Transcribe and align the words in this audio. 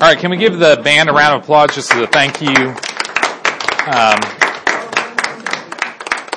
All 0.00 0.06
right, 0.06 0.16
can 0.16 0.30
we 0.30 0.36
give 0.36 0.60
the 0.60 0.80
band 0.84 1.08
a 1.08 1.12
round 1.12 1.34
of 1.34 1.42
applause 1.42 1.74
just 1.74 1.92
as 1.92 2.00
a 2.00 2.06
thank 2.06 2.40
you? 2.40 2.48
Um, 2.48 4.20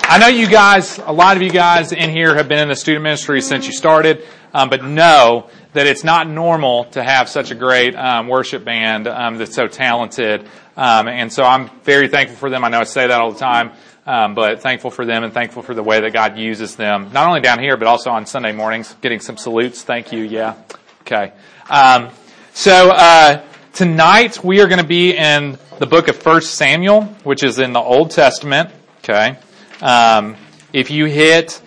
I 0.03 0.17
know 0.19 0.29
you 0.29 0.47
guys, 0.47 0.97
a 0.97 1.13
lot 1.13 1.37
of 1.37 1.43
you 1.43 1.51
guys 1.51 1.91
in 1.91 2.09
here 2.09 2.33
have 2.33 2.47
been 2.47 2.57
in 2.57 2.69
the 2.69 2.75
student 2.75 3.03
ministry 3.03 3.39
since 3.39 3.67
you 3.67 3.71
started, 3.71 4.25
um, 4.51 4.71
but 4.71 4.83
know 4.83 5.47
that 5.73 5.85
it's 5.85 6.03
not 6.03 6.27
normal 6.27 6.85
to 6.85 7.03
have 7.03 7.29
such 7.29 7.51
a 7.51 7.55
great 7.55 7.95
um, 7.95 8.27
worship 8.27 8.65
band 8.65 9.07
um, 9.07 9.37
that's 9.37 9.53
so 9.53 9.67
talented. 9.67 10.41
Um, 10.75 11.07
and 11.07 11.31
so 11.31 11.43
I'm 11.43 11.69
very 11.83 12.07
thankful 12.07 12.37
for 12.37 12.49
them. 12.49 12.63
I 12.65 12.69
know 12.69 12.79
I 12.79 12.85
say 12.85 13.05
that 13.05 13.21
all 13.21 13.31
the 13.31 13.37
time, 13.37 13.73
um, 14.07 14.33
but 14.33 14.61
thankful 14.61 14.89
for 14.89 15.05
them 15.05 15.23
and 15.23 15.31
thankful 15.31 15.61
for 15.61 15.75
the 15.75 15.83
way 15.83 16.01
that 16.01 16.13
God 16.13 16.35
uses 16.35 16.77
them, 16.77 17.11
not 17.13 17.27
only 17.27 17.41
down 17.41 17.59
here, 17.59 17.77
but 17.77 17.87
also 17.87 18.09
on 18.09 18.25
Sunday 18.25 18.53
mornings, 18.53 18.95
getting 19.01 19.19
some 19.19 19.37
salutes. 19.37 19.83
Thank 19.83 20.11
you. 20.11 20.23
Yeah. 20.23 20.55
Okay. 21.01 21.31
Um, 21.69 22.09
so, 22.53 22.89
uh, 22.89 23.43
Tonight 23.73 24.43
we 24.43 24.59
are 24.59 24.67
going 24.67 24.81
to 24.81 24.87
be 24.87 25.15
in 25.15 25.57
the 25.79 25.85
book 25.85 26.09
of 26.09 26.17
First 26.17 26.55
Samuel, 26.55 27.03
which 27.23 27.41
is 27.41 27.57
in 27.57 27.71
the 27.71 27.79
Old 27.79 28.11
Testament. 28.11 28.69
Okay. 28.97 29.37
Um, 29.81 30.35
if 30.73 30.91
you 30.91 31.05
hit 31.05 31.61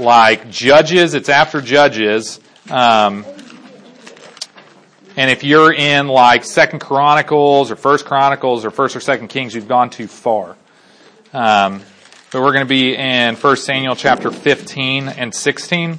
like 0.00 0.50
Judges, 0.50 1.14
it's 1.14 1.28
after 1.28 1.60
Judges. 1.60 2.40
Um, 2.68 3.24
and 5.16 5.30
if 5.30 5.44
you're 5.44 5.72
in 5.72 6.08
like 6.08 6.42
Second 6.42 6.80
Chronicles 6.80 7.70
or 7.70 7.76
First 7.76 8.04
Chronicles 8.04 8.64
or 8.64 8.72
First 8.72 8.96
or 8.96 9.00
Second 9.00 9.28
Kings, 9.28 9.54
you've 9.54 9.68
gone 9.68 9.90
too 9.90 10.08
far. 10.08 10.56
Um, 11.32 11.82
but 12.32 12.42
we're 12.42 12.52
going 12.52 12.66
to 12.66 12.68
be 12.68 12.96
in 12.96 13.36
First 13.36 13.64
Samuel 13.64 13.94
chapter 13.94 14.32
15 14.32 15.06
and 15.06 15.32
16. 15.32 15.98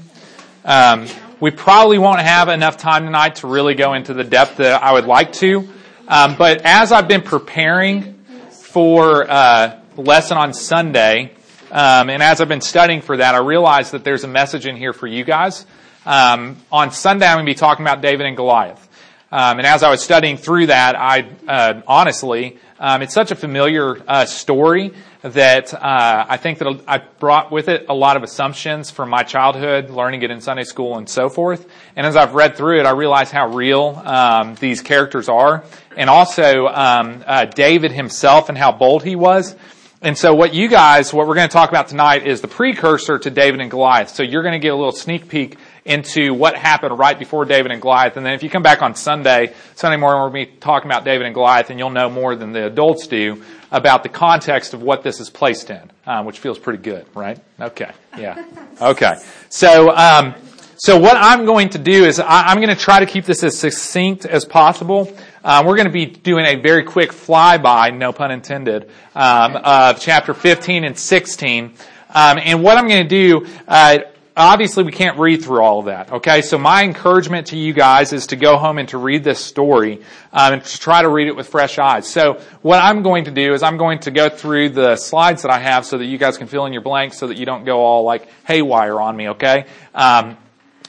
Um, 0.66 1.08
we 1.45 1.52
probably 1.52 1.99
won't 1.99 2.22
have 2.22 2.49
enough 2.49 2.76
time 2.76 3.05
tonight 3.05 3.35
to 3.35 3.45
really 3.45 3.76
go 3.76 3.94
into 3.94 4.16
the 4.16 4.23
depth 4.23 4.58
that 4.58 4.81
I 4.81 4.94
would 4.94 5.05
like 5.05 5.31
to. 5.34 5.70
Um, 6.08 6.38
but 6.38 6.61
as 6.66 6.92
I've 6.92 7.08
been 7.08 7.22
preparing 7.22 8.16
for 8.50 9.30
uh, 9.30 9.80
lesson 9.95 10.38
on 10.38 10.55
Sunday, 10.55 11.36
um, 11.70 12.09
and 12.09 12.23
as 12.23 12.42
I've 12.42 12.47
been 12.47 12.61
studying 12.61 13.02
for 13.02 13.17
that, 13.17 13.36
I 13.36 13.45
realized 13.45 13.92
that 13.92 14.03
there's 14.03 14.23
a 14.23 14.28
message 14.28 14.66
in 14.66 14.75
here 14.75 14.92
for 14.92 15.05
you 15.05 15.23
guys. 15.23 15.67
Um, 16.03 16.58
on 16.72 16.89
Sunday, 16.89 17.28
I'm 17.28 17.36
going 17.36 17.45
to 17.45 17.52
be 17.52 17.53
talking 17.53 17.86
about 17.86 18.02
David 18.02 18.25
and 18.25 18.36
Goliath. 18.36 18.81
Um, 19.31 19.59
and 19.59 19.67
as 19.67 19.83
I 19.83 19.92
was 19.92 20.02
studying 20.02 20.38
through 20.38 20.66
that, 20.67 20.95
I 20.95 21.30
uh, 21.48 21.81
honestly, 21.88 22.58
um, 22.80 23.03
it's 23.03 23.14
such 23.14 23.30
a 23.30 23.36
familiar 23.36 24.02
uh, 24.08 24.25
story 24.25 24.94
that 25.26 25.73
uh, 25.73 26.26
I 26.30 26.38
think 26.38 26.59
that 26.59 26.81
I 26.88 27.00
brought 27.00 27.52
with 27.52 27.68
it 27.68 27.88
a 27.90 27.95
lot 27.95 28.16
of 28.16 28.22
assumptions 28.22 28.92
from 28.92 29.09
my 29.09 29.23
childhood, 29.23 29.90
learning 29.90 30.22
it 30.22 30.30
in 30.30 30.40
Sunday 30.40 30.64
school 30.64 30.98
and 30.98 31.09
so 31.09 31.30
forth. 31.30 31.67
And 31.95 32.06
as 32.06 32.16
I've 32.16 32.36
read 32.36 32.56
through 32.56 32.80
it, 32.80 32.86
I 32.86 32.92
realize 32.92 33.32
how 33.32 33.48
real 33.48 34.02
um, 34.06 34.54
these 34.56 34.82
characters 34.82 35.28
are, 35.28 35.64
and 35.98 36.12
also 36.12 36.67
um, 36.67 37.23
uh, 37.26 37.45
David 37.45 37.92
himself 37.92 38.50
and 38.50 38.58
how 38.58 38.72
bold 38.72 39.04
he 39.04 39.16
was. 39.16 39.56
And 40.02 40.16
so 40.16 40.36
what 40.36 40.54
you 40.54 40.67
guys, 40.67 41.12
what 41.12 41.28
we're 41.28 41.34
going 41.34 41.50
to 41.50 41.54
talk 41.54 41.70
about 41.70 41.88
tonight 41.88 42.28
is 42.28 42.42
the 42.42 42.48
precursor 42.48 43.17
to 43.17 43.32
David 43.32 43.62
and 43.62 43.72
Goliath. 43.72 44.10
So 44.10 44.22
you're 44.22 44.44
going 44.44 44.54
to 44.54 44.60
get 44.60 44.73
a 44.73 44.76
little 44.76 44.92
sneak 44.92 45.28
peek 45.28 45.58
into 45.86 46.33
what 46.33 46.58
happened 46.58 46.97
right 46.97 47.17
before 47.17 47.45
David 47.45 47.72
and 47.72 47.80
Goliath. 47.80 48.17
And 48.17 48.25
then 48.25 48.33
if 48.33 48.41
you 48.41 48.50
come 48.50 48.64
back 48.64 48.81
on 48.81 48.95
Sunday, 48.95 49.53
Sunday 49.75 49.97
morning, 49.97 50.22
we'll 50.22 50.31
be 50.31 50.47
talking 50.47 50.89
about 50.89 51.05
David 51.05 51.27
and 51.27 51.36
Goliath, 51.36 51.69
and 51.69 51.77
you'll 51.77 51.92
know 51.92 52.09
more 52.09 52.36
than 52.36 52.52
the 52.52 52.66
adults 52.66 53.05
do 53.05 53.44
about 53.72 54.02
the 54.02 54.09
context 54.09 54.73
of 54.73 54.81
what 54.81 55.03
this 55.03 55.19
is 55.19 55.30
placed 55.30 55.69
in, 55.69 55.92
um, 56.08 56.25
which 56.25 56.39
feels 56.39 56.58
pretty 56.58 56.81
good, 56.81 57.05
right? 57.14 57.39
Okay, 57.59 57.92
yeah, 58.17 58.44
okay. 58.81 59.16
So, 59.50 59.95
um, 59.95 60.33
so 60.77 60.97
what 60.97 61.17
I'm 61.17 61.45
going 61.45 61.69
to 61.69 61.77
do 61.77 62.03
is 62.03 62.20
I, 62.20 62.52
am 62.52 62.58
going 62.58 62.70
to 62.70 62.75
try 62.75 62.99
to 62.99 63.05
keep 63.05 63.25
this 63.25 63.44
as 63.44 63.58
succinct 63.58 64.25
as 64.25 64.44
possible. 64.44 65.16
Um, 65.44 65.67
we're 65.67 65.75
going 65.75 65.88
to 65.88 65.94
be 65.94 66.08
doing 66.08 66.45
a 66.45 66.55
very 66.55 66.83
quick 66.83 67.11
flyby, 67.11 67.95
no 67.95 68.11
pun 68.11 68.31
intended, 68.31 68.89
um, 69.14 69.55
of 69.58 69.99
chapter 69.99 70.33
15 70.33 70.83
and 70.83 70.98
16. 70.98 71.73
Um, 72.10 72.39
and 72.42 72.64
what 72.64 72.77
I'm 72.77 72.87
going 72.87 73.08
to 73.08 73.10
do, 73.10 73.48
uh, 73.67 73.99
obviously 74.36 74.84
we 74.84 74.92
can't 74.92 75.18
read 75.18 75.44
through 75.44 75.62
all 75.62 75.80
of 75.80 75.86
that. 75.86 76.12
Okay, 76.12 76.42
so 76.42 76.58
my 76.58 76.84
encouragement 76.84 77.48
to 77.48 77.58
you 77.58 77.73
guys 77.73 78.14
is 78.14 78.28
to 78.28 78.36
go 78.36 78.58
home 78.58 78.78
and 78.78 78.90
to 78.90 78.98
read 78.98 79.23
this 79.23 79.40
story 79.40 80.02
um, 80.34 80.54
and 80.54 80.64
to 80.64 80.80
try 80.80 81.02
to 81.02 81.10
read 81.10 81.28
it 81.28 81.36
with 81.36 81.48
fresh 81.48 81.80
eyes. 81.80 82.08
So 82.08 82.42
what 82.62 82.84
I'm 82.84 83.04
going 83.04 83.26
to 83.26 83.32
do 83.32 83.54
is 83.54 83.64
I'm 83.64 83.78
going 83.78 84.00
to 84.00 84.12
go 84.12 84.30
through 84.30 84.70
the 84.70 84.96
slides 84.96 85.44
that 85.44 85.52
I 85.52 85.60
have 85.60 85.86
so 85.86 85.98
that 85.98 86.06
you 86.06 86.18
guys 86.18 86.38
can 86.38 86.48
fill 86.48 86.66
in 86.66 86.73
your 86.73 86.82
blanks 86.82 87.18
so 87.18 87.28
that 87.28 87.38
you 87.38 87.46
don't 87.46 87.66
go 87.66 87.80
all 87.80 88.04
like 88.04 88.28
haywire 88.46 89.00
on 89.00 89.16
me. 89.16 89.30
Okay, 89.30 89.66
um, 89.94 90.38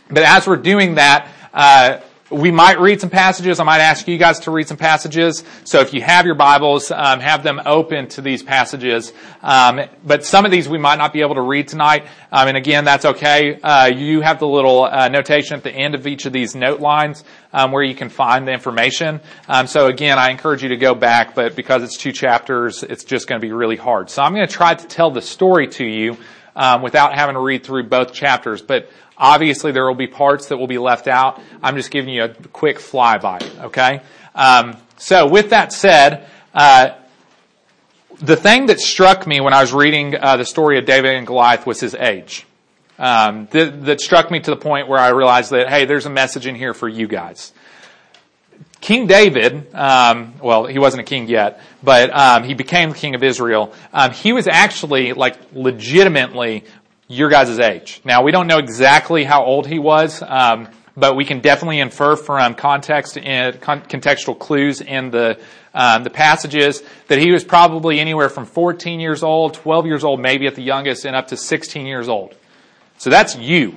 but 0.09 0.23
as 0.23 0.47
we're 0.47 0.57
doing 0.57 0.97
that. 0.97 1.28
Uh, 1.53 2.01
we 2.31 2.50
might 2.50 2.81
read 2.81 3.00
some 3.00 3.10
passages. 3.10 3.60
I 3.60 3.64
might 3.64 3.78
ask 3.78 4.09
you 4.09 4.19
guys 4.19 4.41
to 4.41 4.50
read 4.50 4.66
some 4.66 4.76
passages. 4.76 5.44
So 5.64 5.81
if 5.81 5.94
you 5.94 6.03
have 6.03 6.26
your 6.26 6.34
Bibles, 6.34 6.91
um, 6.91 7.20
have 7.20 7.44
them 7.44 7.60
open 7.64 8.09
to 8.09 8.20
these 8.20 8.42
passages. 8.42 9.12
Um, 9.42 9.82
but 10.04 10.25
some 10.25 10.44
of 10.44 10.50
these 10.50 10.69
we 10.69 10.78
might 10.78 10.97
not 10.97 11.12
be 11.12 11.20
able 11.20 11.36
to 11.36 11.42
read 11.42 11.69
tonight. 11.69 12.06
Um, 12.32 12.48
and 12.48 12.56
again, 12.56 12.84
that's 12.84 13.04
okay. 13.04 13.60
Uh, 13.60 13.86
you 13.86 14.22
have 14.22 14.41
the 14.41 14.48
little 14.48 14.84
uh, 14.84 15.09
notation 15.09 15.56
at 15.56 15.62
the 15.62 15.70
end 15.70 15.94
of 15.94 16.06
each 16.09 16.26
of 16.26 16.32
these 16.32 16.56
note 16.56 16.81
lines 16.81 17.22
um, 17.53 17.70
where 17.70 17.84
you 17.84 17.94
can 17.94 18.09
find 18.09 18.47
the 18.47 18.53
information. 18.53 19.20
Um, 19.48 19.69
so 19.69 19.86
again, 19.86 20.19
I 20.19 20.31
encourage 20.31 20.65
you 20.65 20.70
to 20.70 20.76
go 20.76 20.97
back, 20.97 21.36
but 21.36 21.54
because 21.54 21.84
it's 21.84 21.97
two 21.97 22.12
chapters, 22.12 22.82
it's 22.82 23.04
just 23.04 23.28
going 23.28 23.41
to 23.41 23.47
be 23.47 23.53
really 23.53 23.76
hard. 23.76 24.10
So 24.10 24.22
I'm 24.22 24.34
going 24.34 24.47
to 24.47 24.53
try 24.53 24.75
to 24.75 24.86
tell 24.88 25.12
the 25.12 25.22
story 25.22 25.69
to 25.69 25.86
you 25.86 26.16
um, 26.56 26.83
without 26.83 27.15
having 27.15 27.34
to 27.34 27.41
read 27.41 27.62
through 27.62 27.84
both 27.84 28.12
chapters. 28.12 28.62
But 28.62 28.91
Obviously, 29.19 29.72
there 29.72 29.87
will 29.87 29.94
be 29.94 30.06
parts 30.06 30.49
that 30.49 30.59
will 30.59 30.67
be 30.67 30.78
left 30.78 31.09
out. 31.09 31.41
I'm 31.62 31.77
just 31.77 31.91
giving 31.91 32.12
you 32.12 32.25
a 32.25 32.28
quick 32.28 32.78
flyby, 32.78 33.65
okay? 33.65 34.00
Um, 34.34 34.77
so, 34.99 35.27
with 35.27 35.50
that 35.50 35.72
said, 35.72 36.27
uh, 36.53 36.91
the 38.19 38.37
thing 38.37 38.66
that 38.66 38.78
struck 38.78 39.27
me 39.27 39.41
when 39.41 39.55
I 39.55 39.62
was 39.62 39.72
reading 39.72 40.15
uh, 40.15 40.37
the 40.37 40.45
story 40.45 40.78
of 40.78 40.84
David 40.84 41.16
and 41.16 41.27
Goliath 41.27 41.66
was 41.66 41.81
his 41.81 41.95
age. 41.95 42.47
Um, 42.99 43.49
that, 43.53 43.84
that, 43.84 44.00
struck 44.00 44.31
me 44.31 44.41
to 44.41 44.50
the 44.50 44.56
point 44.56 44.89
where 44.89 44.99
I 44.99 45.09
realized 45.09 45.50
that, 45.50 45.69
hey, 45.69 45.84
there's 45.84 46.06
a 46.06 46.11
message 46.11 46.47
in 46.47 46.55
here 46.55 46.72
for 46.72 46.89
you 46.89 47.06
guys. 47.06 47.53
King 48.86 49.08
David, 49.08 49.74
um, 49.74 50.34
well, 50.41 50.66
he 50.66 50.78
wasn't 50.78 51.00
a 51.00 51.04
king 51.04 51.26
yet, 51.26 51.60
but 51.82 52.08
um, 52.16 52.44
he 52.44 52.54
became 52.54 52.91
the 52.91 52.94
king 52.94 53.16
of 53.16 53.24
Israel. 53.24 53.74
Um, 53.92 54.12
he 54.12 54.32
was 54.32 54.47
actually, 54.47 55.12
like, 55.12 55.36
legitimately 55.52 56.62
your 57.08 57.28
guys' 57.28 57.58
age. 57.58 58.00
Now, 58.04 58.22
we 58.22 58.30
don't 58.30 58.47
know 58.47 58.58
exactly 58.58 59.24
how 59.24 59.42
old 59.42 59.66
he 59.66 59.80
was, 59.80 60.22
um, 60.22 60.69
but 60.97 61.16
we 61.16 61.24
can 61.24 61.41
definitely 61.41 61.80
infer 61.80 62.14
from 62.14 62.54
context 62.54 63.19
and 63.19 63.60
contextual 63.60 64.38
clues 64.38 64.80
in 64.80 65.10
the 65.10 65.41
um, 65.74 66.04
the 66.04 66.10
passages 66.10 66.80
that 67.08 67.18
he 67.18 67.32
was 67.32 67.42
probably 67.42 67.98
anywhere 67.98 68.28
from 68.28 68.47
14 68.47 69.00
years 69.00 69.24
old, 69.24 69.54
12 69.54 69.86
years 69.86 70.04
old, 70.04 70.20
maybe 70.20 70.47
at 70.47 70.54
the 70.54 70.62
youngest, 70.62 71.04
and 71.04 71.16
up 71.16 71.26
to 71.26 71.36
16 71.36 71.86
years 71.86 72.08
old. 72.08 72.36
So 72.98 73.10
that's 73.10 73.34
you. 73.34 73.74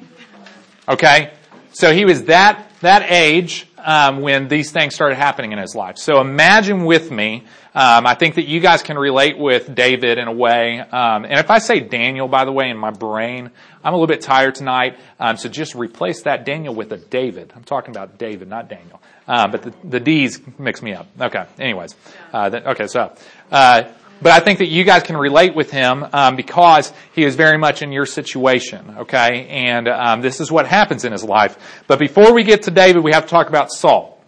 Okay, 0.87 1.31
so 1.71 1.95
he 1.95 2.05
was 2.05 2.25
that 2.25 2.67
that 2.81 3.11
age 3.11 3.65
um, 3.89 4.21
when 4.21 4.47
these 4.47 4.71
things 4.71 4.93
started 4.93 5.15
happening 5.15 5.51
in 5.51 5.57
his 5.57 5.73
life. 5.73 5.97
So 5.97 6.21
imagine 6.21 6.85
with 6.85 7.09
me 7.09 7.45
um, 7.73 8.07
I 8.07 8.15
think 8.15 8.35
that 8.35 8.47
you 8.47 8.59
guys 8.59 8.81
can 8.81 8.97
relate 8.97 9.37
with 9.37 9.73
David 9.73 10.17
in 10.17 10.27
a 10.27 10.31
way. 10.31 10.79
Um, 10.79 11.23
and 11.23 11.39
if 11.39 11.51
I 11.51 11.59
say 11.59 11.79
Daniel, 11.79 12.27
by 12.27 12.45
the 12.45 12.51
way, 12.51 12.69
in 12.69 12.77
my 12.77 12.89
brain, 12.89 13.51
I'm 13.83 13.93
a 13.93 13.95
little 13.95 14.07
bit 14.07 14.21
tired 14.21 14.55
tonight. 14.55 14.97
Um, 15.19 15.37
so 15.37 15.49
just 15.49 15.75
replace 15.75 16.23
that 16.23 16.45
Daniel 16.45 16.73
with 16.73 16.91
a 16.91 16.97
David. 16.97 17.53
I'm 17.55 17.63
talking 17.63 17.95
about 17.95 18.17
David, 18.17 18.47
not 18.47 18.69
Daniel. 18.69 19.01
Uh, 19.27 19.47
but 19.47 19.61
the, 19.61 19.73
the 19.83 19.99
D's 19.99 20.41
mix 20.57 20.81
me 20.81 20.93
up. 20.93 21.07
Okay. 21.21 21.45
Anyways. 21.59 21.95
Uh, 22.33 22.49
that, 22.49 22.67
okay. 22.67 22.87
So, 22.87 23.13
uh, 23.51 23.83
but 24.21 24.31
I 24.31 24.39
think 24.39 24.59
that 24.59 24.67
you 24.67 24.83
guys 24.83 25.03
can 25.03 25.17
relate 25.17 25.55
with 25.55 25.71
him 25.71 26.05
um, 26.13 26.35
because 26.35 26.91
he 27.13 27.23
is 27.23 27.35
very 27.35 27.57
much 27.57 27.81
in 27.81 27.91
your 27.91 28.05
situation, 28.05 28.95
okay? 28.99 29.47
And 29.47 29.87
um, 29.87 30.21
this 30.21 30.39
is 30.39 30.51
what 30.51 30.67
happens 30.67 31.05
in 31.05 31.11
his 31.11 31.23
life. 31.23 31.57
But 31.87 31.99
before 31.99 32.33
we 32.33 32.43
get 32.43 32.63
to 32.63 32.71
David, 32.71 33.03
we 33.03 33.13
have 33.13 33.23
to 33.23 33.29
talk 33.29 33.49
about 33.49 33.71
Saul. 33.71 34.19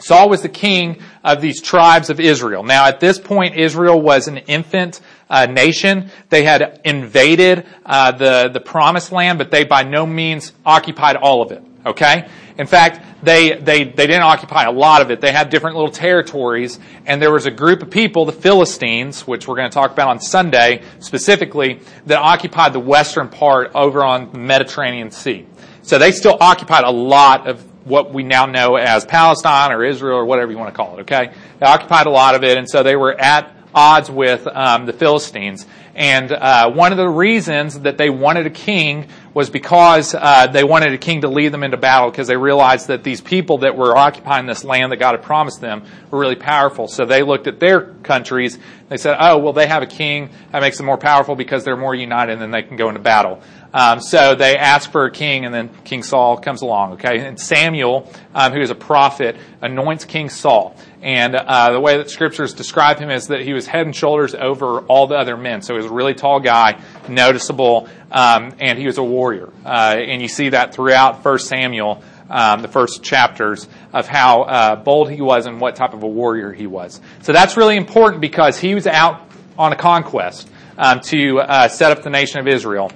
Saul 0.00 0.28
was 0.28 0.42
the 0.42 0.48
king 0.48 1.02
of 1.24 1.40
these 1.40 1.60
tribes 1.60 2.08
of 2.08 2.20
Israel. 2.20 2.62
Now, 2.62 2.86
at 2.86 3.00
this 3.00 3.18
point, 3.18 3.56
Israel 3.56 4.00
was 4.00 4.28
an 4.28 4.38
infant 4.38 5.00
uh, 5.28 5.46
nation. 5.46 6.10
They 6.28 6.44
had 6.44 6.80
invaded 6.84 7.66
uh, 7.84 8.12
the 8.12 8.48
the 8.48 8.60
promised 8.60 9.10
land, 9.10 9.38
but 9.38 9.50
they 9.50 9.64
by 9.64 9.82
no 9.82 10.06
means 10.06 10.52
occupied 10.64 11.16
all 11.16 11.42
of 11.42 11.50
it. 11.50 11.62
Okay. 11.84 12.28
In 12.58 12.66
fact, 12.66 13.00
they 13.22 13.52
they 13.56 13.84
they 13.84 14.06
didn't 14.06 14.22
occupy 14.22 14.64
a 14.64 14.72
lot 14.72 15.00
of 15.00 15.10
it. 15.12 15.20
They 15.20 15.30
had 15.30 15.48
different 15.48 15.76
little 15.76 15.92
territories, 15.92 16.80
and 17.06 17.22
there 17.22 17.32
was 17.32 17.46
a 17.46 17.52
group 17.52 17.82
of 17.82 17.90
people, 17.90 18.24
the 18.24 18.32
Philistines, 18.32 19.26
which 19.26 19.46
we're 19.46 19.54
going 19.54 19.70
to 19.70 19.74
talk 19.74 19.92
about 19.92 20.08
on 20.08 20.20
Sunday 20.20 20.82
specifically, 20.98 21.80
that 22.06 22.18
occupied 22.18 22.72
the 22.72 22.80
western 22.80 23.28
part 23.28 23.70
over 23.74 24.04
on 24.04 24.32
the 24.32 24.38
Mediterranean 24.38 25.12
Sea. 25.12 25.46
So 25.82 25.98
they 25.98 26.10
still 26.10 26.36
occupied 26.40 26.82
a 26.84 26.90
lot 26.90 27.46
of 27.46 27.64
what 27.86 28.12
we 28.12 28.24
now 28.24 28.44
know 28.44 28.74
as 28.74 29.04
Palestine 29.04 29.72
or 29.72 29.84
Israel 29.84 30.18
or 30.18 30.24
whatever 30.24 30.50
you 30.50 30.58
want 30.58 30.74
to 30.74 30.76
call 30.76 30.98
it. 30.98 31.02
Okay, 31.02 31.32
they 31.60 31.66
occupied 31.66 32.06
a 32.06 32.10
lot 32.10 32.34
of 32.34 32.42
it, 32.42 32.58
and 32.58 32.68
so 32.68 32.82
they 32.82 32.96
were 32.96 33.18
at 33.18 33.54
odds 33.74 34.10
with 34.10 34.46
um, 34.48 34.86
the 34.86 34.92
Philistines. 34.92 35.66
And 35.94 36.30
uh, 36.30 36.70
one 36.70 36.92
of 36.92 36.98
the 36.98 37.08
reasons 37.08 37.80
that 37.80 37.98
they 37.98 38.10
wanted 38.10 38.46
a 38.46 38.50
king 38.50 39.08
was 39.38 39.50
because 39.50 40.16
uh, 40.16 40.48
they 40.48 40.64
wanted 40.64 40.92
a 40.92 40.98
king 40.98 41.20
to 41.20 41.28
lead 41.28 41.52
them 41.52 41.62
into 41.62 41.76
battle 41.76 42.10
because 42.10 42.26
they 42.26 42.36
realized 42.36 42.88
that 42.88 43.04
these 43.04 43.20
people 43.20 43.58
that 43.58 43.76
were 43.76 43.96
occupying 43.96 44.46
this 44.46 44.64
land 44.64 44.90
that 44.90 44.96
God 44.96 45.12
had 45.12 45.22
promised 45.22 45.60
them 45.60 45.84
were 46.10 46.18
really 46.18 46.34
powerful. 46.34 46.88
So 46.88 47.04
they 47.04 47.22
looked 47.22 47.46
at 47.46 47.60
their 47.60 47.82
countries. 48.02 48.58
They 48.88 48.96
said, 48.96 49.16
"Oh, 49.20 49.38
well, 49.38 49.52
they 49.52 49.68
have 49.68 49.84
a 49.84 49.86
king 49.86 50.30
that 50.50 50.60
makes 50.60 50.76
them 50.76 50.86
more 50.86 50.98
powerful 50.98 51.36
because 51.36 51.62
they're 51.62 51.76
more 51.76 51.94
united, 51.94 52.32
and 52.32 52.42
then 52.42 52.50
they 52.50 52.64
can 52.64 52.76
go 52.76 52.88
into 52.88 52.98
battle." 52.98 53.40
Um, 53.72 54.00
so 54.00 54.34
they 54.34 54.56
ask 54.56 54.90
for 54.90 55.04
a 55.04 55.10
king, 55.10 55.44
and 55.44 55.54
then 55.54 55.70
King 55.84 56.02
Saul 56.02 56.38
comes 56.38 56.62
along. 56.62 56.94
Okay, 56.94 57.20
and 57.20 57.38
Samuel, 57.38 58.10
um, 58.34 58.52
who 58.52 58.60
is 58.60 58.70
a 58.70 58.74
prophet, 58.74 59.36
anoints 59.60 60.04
King 60.04 60.30
Saul. 60.30 60.76
And 61.02 61.36
uh, 61.36 61.72
the 61.72 61.80
way 61.80 61.98
that 61.98 62.10
scriptures 62.10 62.54
describe 62.54 62.98
him 62.98 63.10
is 63.10 63.28
that 63.28 63.42
he 63.42 63.52
was 63.52 63.66
head 63.66 63.86
and 63.86 63.94
shoulders 63.94 64.34
over 64.34 64.80
all 64.80 65.06
the 65.06 65.14
other 65.16 65.36
men. 65.36 65.62
So 65.62 65.74
he 65.74 65.78
was 65.78 65.86
a 65.86 65.94
really 65.94 66.14
tall 66.14 66.40
guy, 66.40 66.80
noticeable, 67.08 67.88
um, 68.10 68.54
and 68.58 68.78
he 68.78 68.86
was 68.86 68.98
a 68.98 69.02
warrior. 69.02 69.52
Uh, 69.64 69.96
and 69.98 70.20
you 70.20 70.28
see 70.28 70.48
that 70.48 70.74
throughout 70.74 71.22
First 71.22 71.46
Samuel, 71.46 72.02
um, 72.30 72.62
the 72.62 72.68
first 72.68 73.02
chapters 73.02 73.68
of 73.92 74.06
how 74.06 74.42
uh, 74.42 74.76
bold 74.76 75.10
he 75.10 75.20
was 75.20 75.46
and 75.46 75.60
what 75.60 75.76
type 75.76 75.94
of 75.94 76.02
a 76.02 76.08
warrior 76.08 76.52
he 76.52 76.66
was. 76.66 77.00
So 77.22 77.32
that's 77.32 77.56
really 77.56 77.76
important 77.76 78.20
because 78.20 78.58
he 78.58 78.74
was 78.74 78.86
out 78.86 79.30
on 79.56 79.72
a 79.72 79.76
conquest 79.76 80.48
um, 80.76 81.00
to 81.00 81.40
uh, 81.40 81.68
set 81.68 81.90
up 81.96 82.02
the 82.02 82.10
nation 82.10 82.40
of 82.40 82.46
Israel. 82.46 82.92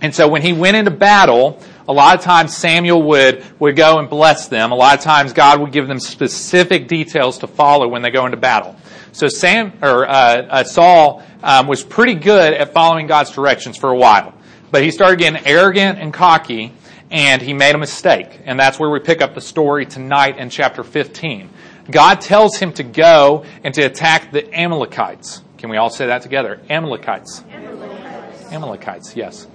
And 0.00 0.14
so 0.14 0.28
when 0.28 0.42
he 0.42 0.52
went 0.52 0.76
into 0.76 0.90
battle, 0.90 1.60
a 1.88 1.92
lot 1.92 2.16
of 2.16 2.22
times 2.22 2.56
Samuel 2.56 3.02
would, 3.04 3.44
would 3.58 3.76
go 3.76 3.98
and 3.98 4.10
bless 4.10 4.48
them. 4.48 4.72
A 4.72 4.74
lot 4.74 4.98
of 4.98 5.04
times 5.04 5.32
God 5.32 5.60
would 5.60 5.72
give 5.72 5.88
them 5.88 6.00
specific 6.00 6.88
details 6.88 7.38
to 7.38 7.46
follow 7.46 7.88
when 7.88 8.02
they 8.02 8.10
go 8.10 8.26
into 8.26 8.36
battle. 8.36 8.76
So 9.12 9.28
Sam, 9.28 9.72
or, 9.80 10.06
uh, 10.06 10.12
uh, 10.12 10.64
Saul, 10.64 11.22
um, 11.42 11.66
was 11.66 11.82
pretty 11.82 12.14
good 12.14 12.52
at 12.52 12.74
following 12.74 13.06
God's 13.06 13.30
directions 13.30 13.78
for 13.78 13.90
a 13.90 13.96
while. 13.96 14.34
But 14.70 14.82
he 14.82 14.90
started 14.90 15.18
getting 15.18 15.46
arrogant 15.46 15.98
and 15.98 16.12
cocky, 16.12 16.72
and 17.10 17.40
he 17.40 17.54
made 17.54 17.74
a 17.74 17.78
mistake. 17.78 18.40
And 18.44 18.60
that's 18.60 18.78
where 18.78 18.90
we 18.90 18.98
pick 18.98 19.22
up 19.22 19.34
the 19.34 19.40
story 19.40 19.86
tonight 19.86 20.36
in 20.36 20.50
chapter 20.50 20.84
15. 20.84 21.48
God 21.90 22.20
tells 22.20 22.56
him 22.56 22.72
to 22.74 22.82
go 22.82 23.44
and 23.64 23.72
to 23.74 23.82
attack 23.82 24.32
the 24.32 24.52
Amalekites. 24.52 25.42
Can 25.56 25.70
we 25.70 25.76
all 25.76 25.88
say 25.88 26.06
that 26.06 26.22
together? 26.22 26.60
Amalekites. 26.68 27.42
Amalekites, 27.50 28.52
Amalekites 28.52 29.16
yes. 29.16 29.46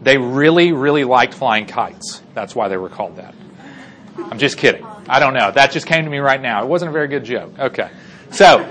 They 0.00 0.18
really, 0.18 0.72
really 0.72 1.04
liked 1.04 1.34
flying 1.34 1.66
kites. 1.66 2.22
That's 2.34 2.54
why 2.54 2.68
they 2.68 2.76
were 2.76 2.88
called 2.88 3.16
that. 3.16 3.34
I'm 4.16 4.38
just 4.38 4.58
kidding. 4.58 4.84
I 5.08 5.18
don't 5.20 5.34
know. 5.34 5.50
That 5.50 5.72
just 5.72 5.86
came 5.86 6.04
to 6.04 6.10
me 6.10 6.18
right 6.18 6.40
now. 6.40 6.62
It 6.62 6.68
wasn't 6.68 6.90
a 6.90 6.92
very 6.92 7.08
good 7.08 7.24
joke. 7.24 7.58
Okay. 7.58 7.90
So, 8.30 8.64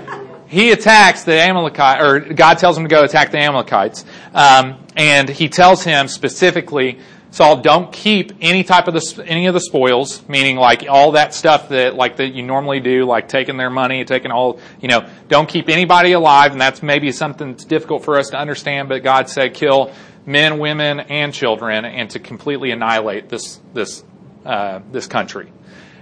he 0.48 0.70
attacks 0.70 1.24
the 1.24 1.38
Amalekites, 1.40 2.02
or 2.02 2.20
God 2.20 2.58
tells 2.58 2.76
him 2.76 2.84
to 2.84 2.88
go 2.88 3.04
attack 3.04 3.30
the 3.30 3.38
Amalekites, 3.38 4.04
um, 4.32 4.78
and 4.96 5.28
he 5.28 5.48
tells 5.48 5.84
him 5.84 6.08
specifically, 6.08 6.98
Saul, 7.38 7.58
don't 7.58 7.92
keep 7.92 8.32
any 8.40 8.64
type 8.64 8.88
of 8.88 8.94
the, 8.94 9.24
any 9.24 9.46
of 9.46 9.54
the 9.54 9.60
spoils, 9.60 10.28
meaning 10.28 10.56
like 10.56 10.88
all 10.88 11.12
that 11.12 11.32
stuff 11.32 11.68
that, 11.68 11.94
like 11.94 12.16
that 12.16 12.34
you 12.34 12.42
normally 12.42 12.80
do, 12.80 13.04
like 13.04 13.28
taking 13.28 13.56
their 13.56 13.70
money, 13.70 14.04
taking 14.04 14.32
all, 14.32 14.58
you 14.80 14.88
know, 14.88 15.08
don't 15.28 15.48
keep 15.48 15.68
anybody 15.68 16.10
alive, 16.10 16.50
and 16.50 16.60
that's 16.60 16.82
maybe 16.82 17.12
something 17.12 17.52
that's 17.52 17.64
difficult 17.64 18.02
for 18.02 18.18
us 18.18 18.30
to 18.30 18.36
understand, 18.36 18.88
but 18.88 19.04
God 19.04 19.28
said 19.28 19.54
kill 19.54 19.92
men, 20.26 20.58
women, 20.58 20.98
and 20.98 21.32
children, 21.32 21.84
and 21.84 22.10
to 22.10 22.18
completely 22.18 22.72
annihilate 22.72 23.28
this 23.28 23.60
this 23.72 24.02
uh, 24.44 24.80
this 24.90 25.06
country. 25.06 25.52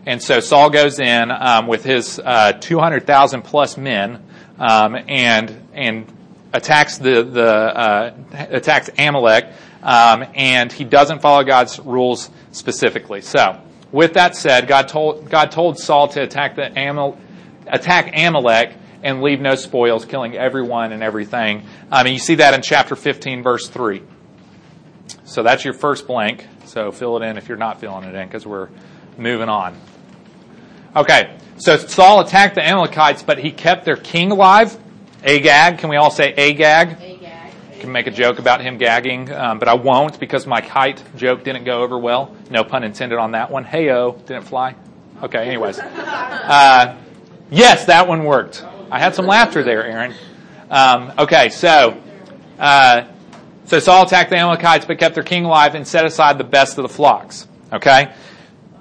And 0.07 0.23
so 0.23 0.41
Saul 0.41 0.71
goes 0.71 0.99
in 1.01 1.31
um, 1.31 1.67
with 1.67 1.85
his 1.85 2.19
uh, 2.19 2.53
200,000 2.53 3.43
plus 3.43 3.77
men 3.77 4.23
um, 4.59 4.97
and 5.07 5.69
and 5.75 6.11
attacks 6.55 6.97
the 6.97 7.23
the 7.25 7.47
uh, 7.47 8.15
attacks 8.33 8.89
Amalek, 8.97 9.53
um, 9.87 10.25
and 10.35 10.73
he 10.73 10.83
doesn't 10.83 11.23
follow 11.23 11.45
God's 11.45 11.79
rules 11.79 12.29
specifically. 12.51 13.21
So, 13.21 13.63
with 13.93 14.15
that 14.15 14.35
said, 14.35 14.67
God 14.67 14.89
told 14.89 15.31
God 15.31 15.53
told 15.53 15.79
Saul 15.79 16.09
to 16.09 16.23
attack 16.23 16.57
the 16.57 16.77
Amal, 16.77 17.17
attack 17.69 18.11
Amalek 18.13 18.75
and 19.05 19.23
leave 19.23 19.41
no 19.41 19.55
spoils, 19.55 20.05
killing 20.05 20.35
everyone 20.35 20.91
and 20.91 21.05
everything. 21.05 21.59
Um, 21.93 22.07
and 22.07 22.09
you 22.09 22.19
see 22.19 22.35
that 22.37 22.53
in 22.53 22.63
chapter 22.63 22.97
15, 22.97 23.45
verse 23.45 23.69
3. 23.69 24.03
So 25.25 25.45
that's 25.45 25.65
your 25.65 25.75
first 25.75 26.09
blank. 26.09 26.47
So 26.65 26.91
fill 26.91 27.17
it 27.17 27.23
in 27.25 27.37
if 27.37 27.49
you're 27.49 27.57
not 27.57 27.79
filling 27.79 28.09
it 28.09 28.15
in 28.17 28.27
because 28.27 28.45
we're 28.45 28.69
moving 29.17 29.49
on. 29.49 29.81
Okay, 30.97 31.37
so 31.59 31.77
Saul 31.77 32.21
attacked 32.21 32.57
the 32.57 32.67
Amalekites, 32.67 33.23
but 33.23 33.39
he 33.39 33.53
kept 33.53 33.85
their 33.85 33.97
king 33.97 34.33
alive. 34.33 34.77
Agag, 35.23 35.79
can 35.79 35.91
we 35.91 35.97
all 35.97 36.11
say 36.11 36.33
Agag? 36.33 36.89
Agag. 36.89 37.16
Can 37.81 37.93
make 37.93 38.07
a 38.07 38.11
joke 38.11 38.39
about 38.39 38.61
him 38.61 38.79
gagging, 38.79 39.33
um, 39.33 39.59
but 39.59 39.69
I 39.69 39.75
won't 39.75 40.19
because 40.19 40.47
my 40.47 40.61
kite 40.61 41.03
joke 41.17 41.45
didn't 41.45 41.65
go 41.65 41.83
over 41.83 41.99
well. 41.99 42.35
No 42.51 42.65
pun 42.65 42.85
intended 42.85 43.19
on 43.19 43.33
that 43.33 43.51
one. 43.51 43.65
Heyo, 43.65 44.25
didn't 44.27 44.45
fly. 44.45 44.75
Okay, 45.23 45.47
anyways. 45.47 45.81
Uh, 46.47 46.97
yes, 47.51 47.87
that 47.87 48.07
one 48.07 48.23
worked. 48.23 48.65
I 48.89 49.01
had 49.01 49.17
some 49.17 49.27
laughter 49.27 49.65
there, 49.65 49.85
Aaron. 49.85 50.15
Um, 50.71 51.13
okay, 51.19 51.49
so 51.49 52.01
uh, 52.57 53.07
so 53.67 53.81
Saul 53.81 54.07
attacked 54.07 54.31
the 54.31 54.37
Amalekites, 54.37 54.87
but 54.87 54.99
kept 54.99 55.17
their 55.17 55.25
king 55.25 55.45
alive 55.45 55.75
and 55.75 55.87
set 55.87 56.05
aside 56.05 56.39
the 56.39 56.45
best 56.45 56.79
of 56.79 56.83
the 56.83 56.89
flocks. 56.89 57.49
Okay? 57.73 58.15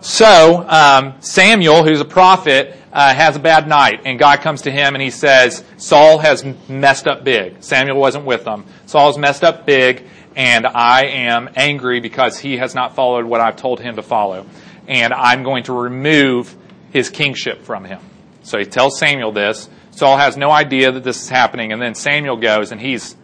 So, 0.02 0.64
um, 0.70 1.16
Samuel, 1.22 1.84
who's 1.84 2.00
a 2.00 2.06
prophet, 2.06 2.78
uh, 2.96 3.14
has 3.14 3.36
a 3.36 3.40
bad 3.40 3.68
night, 3.68 4.04
and 4.06 4.18
God 4.18 4.40
comes 4.40 4.62
to 4.62 4.72
him 4.72 4.96
and 4.96 5.02
he 5.02 5.10
says, 5.10 5.66
Saul 5.76 6.18
has 6.20 6.46
messed 6.70 7.08
up 7.08 7.26
big. 7.26 7.62
Samuel 7.62 8.00
wasn't 8.00 8.24
with 8.24 8.46
them. 8.46 8.64
Saul's 8.86 9.18
messed 9.18 9.44
up 9.44 9.66
big, 9.66 10.08
and 10.34 10.66
I 10.66 11.08
am 11.08 11.50
angry 11.58 12.00
because 12.00 12.40
he 12.40 12.56
has 12.56 12.74
not 12.74 12.96
followed 12.96 13.26
what 13.26 13.42
I've 13.42 13.58
told 13.58 13.82
him 13.82 13.98
to 13.98 14.02
follow. 14.02 14.46
And 14.88 15.12
I'm 15.12 15.44
going 15.44 15.66
to 15.66 15.74
remove 15.74 16.56
his 16.94 17.10
kingship 17.10 17.64
from 17.64 17.84
him. 17.84 18.00
So 18.44 18.58
he 18.58 18.66
tells 18.66 18.98
Samuel 18.98 19.34
this. 19.34 19.70
Saul 19.92 20.18
has 20.18 20.38
no 20.38 20.50
idea 20.50 20.94
that 20.94 21.04
this 21.04 21.22
is 21.22 21.28
happening, 21.28 21.74
and 21.74 21.82
then 21.82 21.96
Samuel 21.96 22.38
goes 22.38 22.72
and 22.72 22.80
he's 22.80 23.18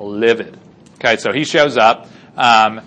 livid. 0.00 0.58
Okay, 0.96 1.16
so 1.16 1.32
he 1.32 1.44
shows 1.44 1.76
up. 1.76 2.08
Um, 2.36 2.80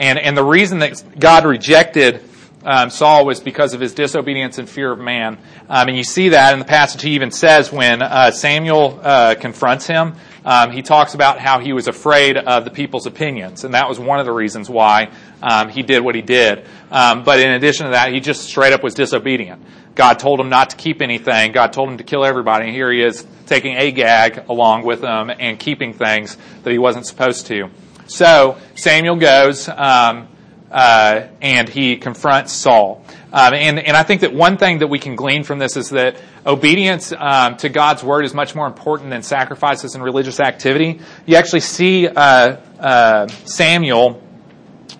and, 0.00 0.18
and 0.18 0.36
the 0.36 0.44
reason 0.44 0.80
that 0.80 1.16
God 1.16 1.44
rejected 1.44 2.25
um, 2.66 2.90
Saul 2.90 3.24
was 3.24 3.38
because 3.38 3.74
of 3.74 3.80
his 3.80 3.94
disobedience 3.94 4.58
and 4.58 4.68
fear 4.68 4.90
of 4.90 4.98
man. 4.98 5.38
Um, 5.68 5.88
and 5.88 5.96
you 5.96 6.02
see 6.02 6.30
that 6.30 6.52
in 6.52 6.58
the 6.58 6.64
passage. 6.64 7.00
He 7.00 7.10
even 7.10 7.30
says 7.30 7.72
when 7.72 8.02
uh, 8.02 8.32
Samuel 8.32 9.00
uh, 9.02 9.36
confronts 9.36 9.86
him, 9.86 10.16
um, 10.44 10.72
he 10.72 10.82
talks 10.82 11.14
about 11.14 11.38
how 11.38 11.60
he 11.60 11.72
was 11.72 11.86
afraid 11.86 12.36
of 12.36 12.64
the 12.64 12.70
people's 12.70 13.06
opinions, 13.06 13.64
and 13.64 13.74
that 13.74 13.88
was 13.88 14.00
one 14.00 14.18
of 14.18 14.26
the 14.26 14.32
reasons 14.32 14.68
why 14.68 15.10
um, 15.42 15.68
he 15.68 15.82
did 15.82 16.02
what 16.02 16.16
he 16.16 16.22
did. 16.22 16.66
Um, 16.90 17.22
but 17.22 17.38
in 17.38 17.50
addition 17.52 17.86
to 17.86 17.92
that, 17.92 18.12
he 18.12 18.18
just 18.18 18.42
straight 18.42 18.72
up 18.72 18.82
was 18.82 18.94
disobedient. 18.94 19.62
God 19.94 20.18
told 20.18 20.40
him 20.40 20.48
not 20.48 20.70
to 20.70 20.76
keep 20.76 21.02
anything. 21.02 21.52
God 21.52 21.72
told 21.72 21.88
him 21.88 21.98
to 21.98 22.04
kill 22.04 22.24
everybody, 22.24 22.66
and 22.66 22.74
here 22.74 22.90
he 22.90 23.00
is 23.00 23.24
taking 23.46 23.76
Agag 23.76 24.44
along 24.48 24.84
with 24.84 25.02
him 25.02 25.30
and 25.30 25.58
keeping 25.58 25.94
things 25.94 26.36
that 26.64 26.70
he 26.70 26.78
wasn't 26.78 27.06
supposed 27.06 27.46
to. 27.46 27.70
So 28.06 28.58
Samuel 28.74 29.16
goes 29.16 29.68
um, 29.68 30.28
uh, 30.70 31.26
and 31.40 31.68
he 31.68 31.96
confronts 31.96 32.52
Saul. 32.52 33.04
Um, 33.32 33.54
and, 33.54 33.78
and 33.78 33.96
I 33.96 34.02
think 34.02 34.22
that 34.22 34.32
one 34.32 34.56
thing 34.56 34.78
that 34.78 34.88
we 34.88 34.98
can 34.98 35.16
glean 35.16 35.44
from 35.44 35.58
this 35.58 35.76
is 35.76 35.90
that 35.90 36.16
obedience 36.44 37.12
um, 37.12 37.56
to 37.58 37.68
God's 37.68 38.02
word 38.02 38.24
is 38.24 38.34
much 38.34 38.54
more 38.54 38.66
important 38.66 39.10
than 39.10 39.22
sacrifices 39.22 39.94
and 39.94 40.02
religious 40.02 40.40
activity. 40.40 41.00
You 41.26 41.36
actually 41.36 41.60
see 41.60 42.08
uh, 42.08 42.56
uh, 42.78 43.28
Samuel 43.44 44.22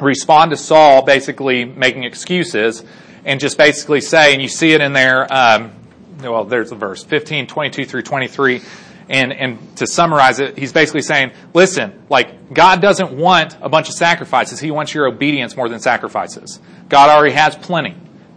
respond 0.01 0.51
to 0.51 0.57
Saul 0.57 1.03
basically 1.03 1.65
making 1.65 2.05
excuses 2.05 2.85
and 3.25 3.41
just 3.41 3.59
basically 3.59 4.01
say, 4.01 4.33
and 4.33 4.43
you 4.43 4.49
see 4.49 4.73
it 4.73 4.81
in 4.81 4.93
there, 4.93 5.33
um, 5.33 5.73
well, 6.21 6.45
there's 6.45 6.71
the 6.71 6.77
verse, 6.77 7.03
15, 7.03 7.47
22 7.47 7.85
through 7.85 8.03
23. 8.03 8.61
And, 9.09 9.33
and 9.33 9.77
to 9.77 9.87
summarize 9.87 10.41
it, 10.41 10.59
he's 10.59 10.73
basically 10.73 11.03
saying, 11.03 11.33
listen, 11.55 12.03
like, 12.11 12.53
God 12.53 12.81
doesn't 12.81 13.13
want 13.13 13.57
a 13.61 13.69
bunch 13.69 13.89
of 13.89 13.95
sacrifices. 13.95 14.59
He 14.59 14.71
wants 14.71 14.93
your 14.93 15.07
obedience 15.07 15.57
more 15.57 15.69
than 15.69 15.79
sacrifices. 15.79 16.61
God 16.89 17.09
already 17.09 17.35
has 17.35 17.55
plenty. 17.55 17.95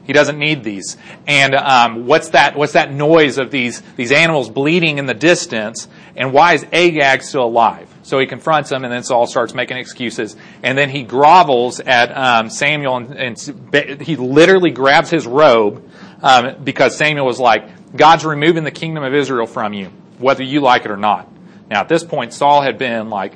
He 0.09 0.13
doesn't 0.13 0.39
need 0.39 0.63
these. 0.63 0.97
And 1.27 1.53
um, 1.53 2.07
what's 2.07 2.29
that? 2.29 2.55
What's 2.55 2.73
that 2.73 2.91
noise 2.91 3.37
of 3.37 3.51
these 3.51 3.83
these 3.95 4.11
animals 4.11 4.49
bleeding 4.49 4.97
in 4.97 5.05
the 5.05 5.13
distance? 5.13 5.87
And 6.15 6.33
why 6.33 6.53
is 6.53 6.65
Agag 6.73 7.21
still 7.21 7.43
alive? 7.43 7.87
So 8.01 8.17
he 8.17 8.25
confronts 8.25 8.71
him, 8.71 8.83
and 8.83 8.91
then 8.91 9.03
Saul 9.03 9.27
starts 9.27 9.53
making 9.53 9.77
excuses. 9.77 10.35
And 10.63 10.75
then 10.75 10.89
he 10.89 11.03
grovels 11.03 11.79
at 11.85 12.11
um, 12.17 12.49
Samuel, 12.49 12.97
and, 12.97 13.11
and, 13.15 14.01
he 14.01 14.15
literally 14.15 14.71
grabs 14.71 15.11
his 15.11 15.27
robe 15.27 15.87
um, 16.23 16.55
because 16.63 16.97
Samuel 16.97 17.27
was 17.27 17.39
like, 17.39 17.95
"God's 17.95 18.25
removing 18.25 18.63
the 18.63 18.71
kingdom 18.71 19.03
of 19.03 19.13
Israel 19.13 19.45
from 19.45 19.73
you, 19.73 19.91
whether 20.19 20.43
you 20.43 20.61
like 20.61 20.85
it 20.85 20.91
or 20.91 20.97
not." 20.97 21.27
Now 21.69 21.81
at 21.81 21.89
this 21.89 22.03
point, 22.03 22.33
Saul 22.33 22.61
had 22.61 22.77
been 22.77 23.09
like, 23.09 23.33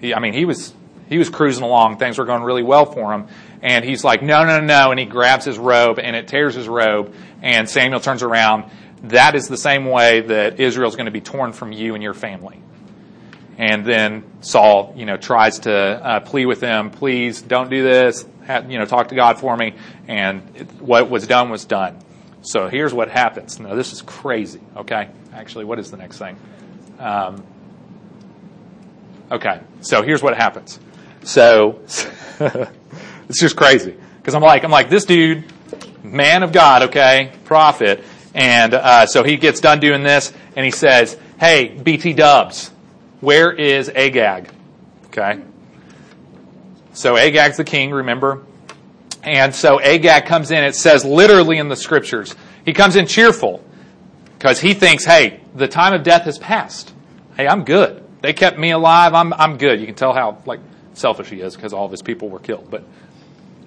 he, 0.00 0.14
I 0.14 0.20
mean, 0.20 0.32
he 0.32 0.44
was 0.44 0.74
he 1.08 1.18
was 1.18 1.30
cruising 1.30 1.62
along. 1.62 1.98
Things 1.98 2.18
were 2.18 2.24
going 2.24 2.42
really 2.42 2.62
well 2.62 2.86
for 2.86 3.12
him. 3.12 3.28
And 3.62 3.84
he's 3.84 4.04
like, 4.04 4.22
no, 4.22 4.44
no, 4.44 4.60
no. 4.60 4.90
And 4.90 5.00
he 5.00 5.06
grabs 5.06 5.44
his 5.44 5.58
robe 5.58 5.98
and 5.98 6.16
it 6.16 6.28
tears 6.28 6.54
his 6.54 6.68
robe. 6.68 7.14
And 7.42 7.68
Samuel 7.68 8.00
turns 8.00 8.22
around. 8.22 8.70
That 9.04 9.34
is 9.34 9.48
the 9.48 9.56
same 9.56 9.86
way 9.86 10.20
that 10.22 10.58
Israel 10.58 10.88
is 10.88 10.96
going 10.96 11.06
to 11.06 11.12
be 11.12 11.20
torn 11.20 11.52
from 11.52 11.72
you 11.72 11.94
and 11.94 12.02
your 12.02 12.14
family. 12.14 12.60
And 13.58 13.86
then 13.86 14.24
Saul, 14.40 14.92
you 14.96 15.06
know, 15.06 15.16
tries 15.16 15.60
to 15.60 15.72
uh, 15.72 16.20
plead 16.20 16.46
with 16.46 16.60
him, 16.60 16.90
please 16.90 17.40
don't 17.40 17.70
do 17.70 17.82
this, 17.82 18.26
have, 18.44 18.70
you 18.70 18.78
know, 18.78 18.84
talk 18.84 19.08
to 19.08 19.14
God 19.14 19.38
for 19.38 19.56
me. 19.56 19.74
And 20.08 20.42
what 20.78 21.08
was 21.08 21.26
done 21.26 21.48
was 21.48 21.64
done. 21.64 21.98
So 22.46 22.68
here's 22.68 22.94
what 22.94 23.10
happens. 23.10 23.58
Now 23.58 23.74
this 23.74 23.92
is 23.92 24.02
crazy, 24.02 24.60
okay? 24.76 25.08
Actually, 25.34 25.64
what 25.64 25.80
is 25.80 25.90
the 25.90 25.96
next 25.96 26.18
thing? 26.18 26.36
Um, 27.00 27.42
okay, 29.32 29.60
so 29.80 30.02
here's 30.02 30.22
what 30.22 30.36
happens. 30.36 30.78
So 31.24 31.80
it's 32.38 33.40
just 33.40 33.56
crazy 33.56 33.96
because 34.18 34.36
I'm 34.36 34.42
like, 34.42 34.62
I'm 34.62 34.70
like 34.70 34.88
this 34.88 35.04
dude, 35.04 35.42
man 36.04 36.44
of 36.44 36.52
God, 36.52 36.82
okay, 36.84 37.32
prophet, 37.46 38.04
and 38.32 38.74
uh, 38.74 39.06
so 39.06 39.24
he 39.24 39.36
gets 39.38 39.58
done 39.58 39.80
doing 39.80 40.04
this, 40.04 40.32
and 40.54 40.64
he 40.64 40.70
says, 40.70 41.18
"Hey, 41.40 41.68
BT 41.68 42.12
Dubs, 42.12 42.70
where 43.20 43.50
is 43.50 43.88
Agag?" 43.88 44.48
Okay. 45.06 45.42
So 46.92 47.16
Agag's 47.16 47.56
the 47.56 47.64
king, 47.64 47.90
remember? 47.90 48.44
And 49.26 49.52
so 49.52 49.80
Agag 49.80 50.24
comes 50.24 50.52
in. 50.52 50.62
It 50.62 50.76
says 50.76 51.04
literally 51.04 51.58
in 51.58 51.68
the 51.68 51.76
scriptures, 51.76 52.34
he 52.64 52.72
comes 52.72 52.94
in 52.94 53.06
cheerful 53.06 53.62
because 54.38 54.60
he 54.60 54.72
thinks, 54.72 55.04
"Hey, 55.04 55.40
the 55.54 55.66
time 55.66 55.92
of 55.92 56.04
death 56.04 56.22
has 56.22 56.38
passed. 56.38 56.94
Hey, 57.36 57.48
I'm 57.48 57.64
good. 57.64 58.04
They 58.22 58.32
kept 58.32 58.56
me 58.56 58.70
alive. 58.70 59.14
I'm 59.14 59.32
I'm 59.34 59.58
good." 59.58 59.80
You 59.80 59.86
can 59.86 59.96
tell 59.96 60.14
how 60.14 60.38
like 60.46 60.60
selfish 60.94 61.28
he 61.28 61.40
is 61.40 61.56
because 61.56 61.72
all 61.72 61.84
of 61.84 61.90
his 61.90 62.02
people 62.02 62.28
were 62.28 62.38
killed, 62.38 62.70
but 62.70 62.84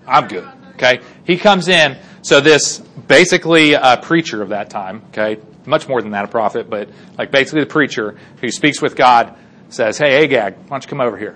I'm 0.08 0.28
good. 0.28 0.48
Okay, 0.76 1.02
he 1.26 1.38
comes 1.38 1.68
in. 1.68 1.98
So 2.22 2.40
this 2.40 2.80
basically 2.80 3.74
a 3.74 4.00
preacher 4.02 4.42
of 4.42 4.50
that 4.50 4.70
time. 4.70 5.02
Okay, 5.10 5.42
much 5.66 5.90
more 5.90 6.02
than 6.02 6.12
that, 6.12 6.24
a 6.24 6.30
prophet, 6.30 6.70
but 6.70 6.88
like 7.18 7.32
basically 7.32 7.62
the 7.62 7.68
preacher 7.68 8.18
who 8.40 8.50
speaks 8.50 8.82
with 8.82 8.96
God 8.96 9.36
says, 9.68 9.98
"Hey, 9.98 10.24
Agag, 10.24 10.56
why 10.56 10.68
don't 10.70 10.84
you 10.84 10.90
come 10.90 11.02
over 11.02 11.18
here?" 11.18 11.36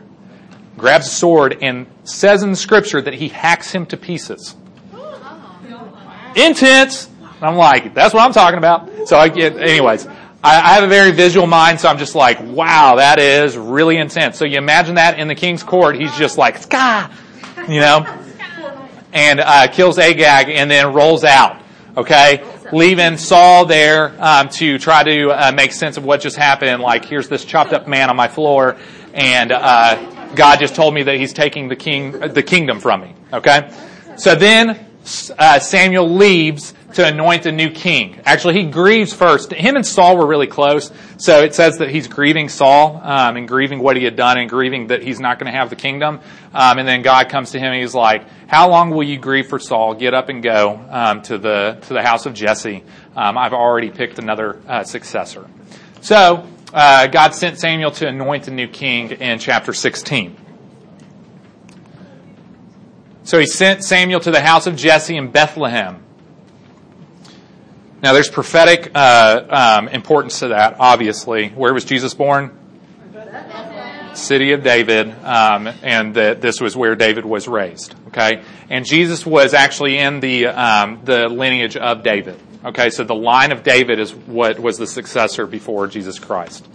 Grabs 0.77 1.07
a 1.07 1.09
sword 1.09 1.57
and 1.61 1.85
says 2.03 2.43
in 2.43 2.55
scripture 2.55 3.01
that 3.01 3.13
he 3.13 3.27
hacks 3.29 3.71
him 3.71 3.85
to 3.87 3.97
pieces. 3.97 4.55
Intense. 6.35 7.09
I'm 7.41 7.55
like, 7.55 7.93
that's 7.93 8.13
what 8.13 8.23
I'm 8.23 8.33
talking 8.33 8.57
about. 8.57 9.07
So 9.07 9.17
I 9.17 9.27
get, 9.29 9.57
anyways. 9.57 10.07
I, 10.43 10.57
I 10.57 10.73
have 10.73 10.83
a 10.83 10.87
very 10.87 11.11
visual 11.11 11.47
mind, 11.47 11.79
so 11.79 11.87
I'm 11.87 11.97
just 11.97 12.15
like, 12.15 12.41
wow, 12.41 12.95
that 12.97 13.17
is 13.17 13.57
really 13.57 13.97
intense. 13.97 14.37
So 14.37 14.45
you 14.45 14.57
imagine 14.57 14.95
that 14.95 15.17
in 15.19 15.27
the 15.27 15.35
king's 15.35 15.63
court, 15.63 15.95
he's 15.95 16.15
just 16.17 16.37
like, 16.37 16.57
ska, 16.57 17.09
you 17.69 17.79
know, 17.79 18.05
and 19.13 19.39
uh, 19.39 19.67
kills 19.67 19.97
Agag 19.99 20.49
and 20.49 20.69
then 20.69 20.93
rolls 20.93 21.23
out. 21.23 21.61
Okay, 21.95 22.43
leaving 22.71 23.17
Saul 23.17 23.65
there 23.65 24.15
um, 24.19 24.49
to 24.49 24.79
try 24.79 25.03
to 25.03 25.29
uh, 25.29 25.51
make 25.51 25.71
sense 25.71 25.95
of 25.95 26.03
what 26.03 26.21
just 26.21 26.35
happened. 26.35 26.81
Like, 26.81 27.05
here's 27.05 27.29
this 27.29 27.45
chopped 27.45 27.71
up 27.71 27.87
man 27.87 28.09
on 28.09 28.15
my 28.15 28.27
floor, 28.27 28.77
and 29.13 29.51
uh, 29.51 29.95
God 30.35 30.59
just 30.59 30.75
told 30.75 30.93
me 30.93 31.03
that 31.03 31.15
He's 31.15 31.33
taking 31.33 31.67
the 31.67 31.75
king, 31.75 32.11
the 32.11 32.43
kingdom 32.43 32.79
from 32.79 33.01
me. 33.01 33.15
Okay, 33.31 33.71
so 34.17 34.35
then 34.35 34.85
uh, 35.37 35.59
Samuel 35.59 36.15
leaves 36.15 36.73
to 36.93 37.05
anoint 37.05 37.45
a 37.45 37.51
new 37.51 37.69
king. 37.71 38.21
Actually, 38.25 38.63
he 38.63 38.69
grieves 38.69 39.13
first. 39.13 39.51
Him 39.51 39.75
and 39.75 39.85
Saul 39.85 40.17
were 40.17 40.25
really 40.25 40.47
close, 40.47 40.91
so 41.17 41.41
it 41.41 41.55
says 41.55 41.79
that 41.79 41.89
he's 41.89 42.07
grieving 42.07 42.49
Saul 42.49 43.01
um, 43.03 43.35
and 43.35 43.47
grieving 43.47 43.79
what 43.79 43.97
he 43.97 44.03
had 44.03 44.15
done 44.15 44.37
and 44.37 44.49
grieving 44.49 44.87
that 44.87 45.03
he's 45.03 45.19
not 45.19 45.39
going 45.39 45.51
to 45.51 45.57
have 45.57 45.69
the 45.69 45.75
kingdom. 45.75 46.19
Um, 46.53 46.77
and 46.77 46.87
then 46.87 47.01
God 47.01 47.29
comes 47.29 47.51
to 47.51 47.59
him 47.59 47.73
and 47.73 47.81
he's 47.81 47.95
like, 47.95 48.25
"How 48.47 48.69
long 48.69 48.91
will 48.91 49.03
you 49.03 49.17
grieve 49.17 49.47
for 49.47 49.59
Saul? 49.59 49.95
Get 49.95 50.13
up 50.13 50.29
and 50.29 50.43
go 50.43 50.85
um, 50.89 51.21
to 51.23 51.37
the 51.37 51.79
to 51.81 51.93
the 51.93 52.03
house 52.03 52.25
of 52.25 52.33
Jesse. 52.33 52.83
Um, 53.15 53.37
I've 53.37 53.53
already 53.53 53.89
picked 53.89 54.19
another 54.19 54.61
uh, 54.67 54.83
successor." 54.83 55.49
So 56.01 56.47
uh, 56.73 57.07
God 57.07 57.35
sent 57.35 57.59
Samuel 57.59 57.91
to 57.91 58.07
anoint 58.07 58.47
a 58.47 58.51
new 58.51 58.67
king 58.67 59.11
in 59.11 59.37
chapter 59.37 59.73
16. 59.73 60.35
So 63.23 63.39
he 63.39 63.45
sent 63.45 63.83
Samuel 63.83 64.19
to 64.21 64.31
the 64.31 64.41
house 64.41 64.67
of 64.67 64.75
Jesse 64.75 65.15
in 65.15 65.31
Bethlehem. 65.31 66.03
Now, 68.01 68.11
there's 68.11 68.29
prophetic 68.29 68.91
uh, 68.93 69.77
um, 69.79 69.87
importance 69.87 70.39
to 70.39 70.49
that, 70.49 70.75
obviously. 70.79 71.49
Where 71.49 71.73
was 71.73 71.85
Jesus 71.85 72.13
born? 72.13 72.59
City 74.13 74.51
of 74.51 74.63
David, 74.63 75.09
um, 75.23 75.67
and 75.81 76.15
that 76.15 76.41
this 76.41 76.59
was 76.59 76.75
where 76.75 76.95
David 76.95 77.25
was 77.25 77.47
raised. 77.47 77.95
Okay, 78.07 78.43
and 78.69 78.85
Jesus 78.85 79.25
was 79.25 79.53
actually 79.53 79.97
in 79.97 80.19
the 80.19 80.47
um, 80.47 80.99
the 81.03 81.27
lineage 81.29 81.75
of 81.77 82.03
David. 82.03 82.39
Okay, 82.65 82.89
so 82.89 83.03
the 83.03 83.15
line 83.15 83.51
of 83.51 83.63
David 83.63 83.99
is 83.99 84.13
what 84.13 84.57
was 84.57 84.77
the 84.77 84.87
successor 84.87 85.45
before 85.45 85.87
Jesus 85.87 86.17
Christ. 86.17 86.65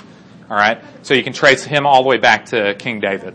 All 0.51 0.57
right, 0.57 0.83
so 1.03 1.15
you 1.15 1.23
can 1.23 1.33
trace 1.33 1.65
him 1.65 1.87
all 1.87 2.03
the 2.03 2.09
way 2.09 2.19
back 2.19 2.47
to 2.47 2.75
King 2.75 3.01
David. 3.01 3.35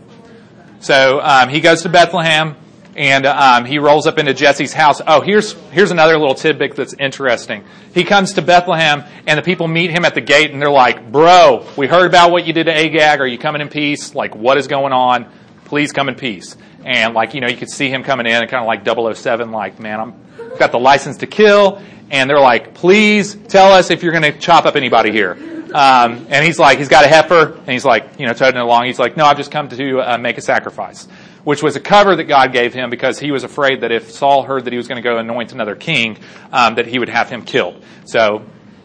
So 0.80 1.20
um, 1.20 1.48
he 1.48 1.60
goes 1.60 1.82
to 1.82 1.88
Bethlehem 1.88 2.56
and 2.96 3.26
um, 3.26 3.64
he 3.64 3.78
rolls 3.78 4.06
up 4.06 4.18
into 4.18 4.34
Jesse's 4.34 4.72
house. 4.72 5.00
Oh, 5.04 5.20
here's 5.20 5.52
here's 5.72 5.90
another 5.90 6.16
little 6.18 6.34
tidbit 6.34 6.76
that's 6.76 6.94
interesting. 6.94 7.64
He 7.92 8.04
comes 8.04 8.34
to 8.34 8.42
Bethlehem, 8.42 9.04
and 9.26 9.38
the 9.38 9.42
people 9.42 9.66
meet 9.66 9.90
him 9.90 10.04
at 10.04 10.14
the 10.14 10.20
gate, 10.20 10.52
and 10.52 10.62
they're 10.62 10.70
like, 10.70 11.10
"Bro, 11.10 11.66
we 11.76 11.86
heard 11.86 12.06
about 12.06 12.30
what 12.30 12.46
you 12.46 12.52
did 12.52 12.64
to 12.64 12.72
Agag. 12.76 13.20
Are 13.20 13.26
you 13.26 13.38
coming 13.38 13.62
in 13.62 13.68
peace? 13.68 14.14
Like, 14.14 14.36
what 14.36 14.58
is 14.58 14.68
going 14.68 14.92
on? 14.92 15.26
Please 15.64 15.92
come 15.92 16.08
in 16.08 16.14
peace." 16.14 16.56
And 16.84 17.14
like 17.14 17.34
you 17.34 17.40
know, 17.40 17.48
you 17.48 17.56
could 17.56 17.70
see 17.70 17.88
him 17.88 18.04
coming 18.04 18.26
in, 18.26 18.34
and 18.34 18.48
kind 18.48 18.62
of 18.62 18.68
like 18.68 18.84
007, 19.16 19.50
like, 19.50 19.80
"Man, 19.80 20.00
I'm 20.00 20.23
got 20.58 20.72
the 20.72 20.78
license 20.78 21.18
to 21.18 21.26
kill." 21.26 21.82
And 22.10 22.28
they're 22.28 22.40
like, 22.40 22.74
"Please 22.74 23.34
tell 23.34 23.72
us 23.72 23.90
if 23.90 24.02
you're 24.02 24.12
going 24.12 24.32
to 24.32 24.38
chop 24.38 24.66
up 24.66 24.76
anybody 24.76 25.10
here." 25.10 25.32
Um, 25.74 26.26
and 26.30 26.44
he's 26.44 26.58
like, 26.58 26.78
he's 26.78 26.88
got 26.88 27.04
a 27.04 27.08
heifer, 27.08 27.54
and 27.54 27.68
he's 27.68 27.84
like, 27.84 28.20
you 28.20 28.26
know, 28.26 28.32
toting 28.32 28.60
along. 28.60 28.86
He's 28.86 28.98
like, 28.98 29.16
"No, 29.16 29.24
I've 29.24 29.36
just 29.36 29.50
come 29.50 29.68
to 29.68 30.00
uh, 30.00 30.18
make 30.18 30.38
a 30.38 30.42
sacrifice." 30.42 31.08
which 31.44 31.62
was 31.62 31.76
a 31.76 31.80
cover 31.80 32.16
that 32.16 32.24
God 32.24 32.52
gave 32.52 32.74
him 32.74 32.90
because 32.90 33.18
he 33.18 33.30
was 33.30 33.44
afraid 33.44 33.82
that 33.82 33.92
if 33.92 34.10
Saul 34.10 34.42
heard 34.42 34.64
that 34.64 34.72
he 34.72 34.76
was 34.76 34.88
going 34.88 35.00
to 35.00 35.06
go 35.06 35.18
anoint 35.18 35.52
another 35.52 35.76
king, 35.76 36.18
um, 36.52 36.74
that 36.76 36.86
he 36.86 36.98
would 36.98 37.10
have 37.10 37.28
him 37.28 37.44
killed. 37.44 37.82
So 38.06 38.44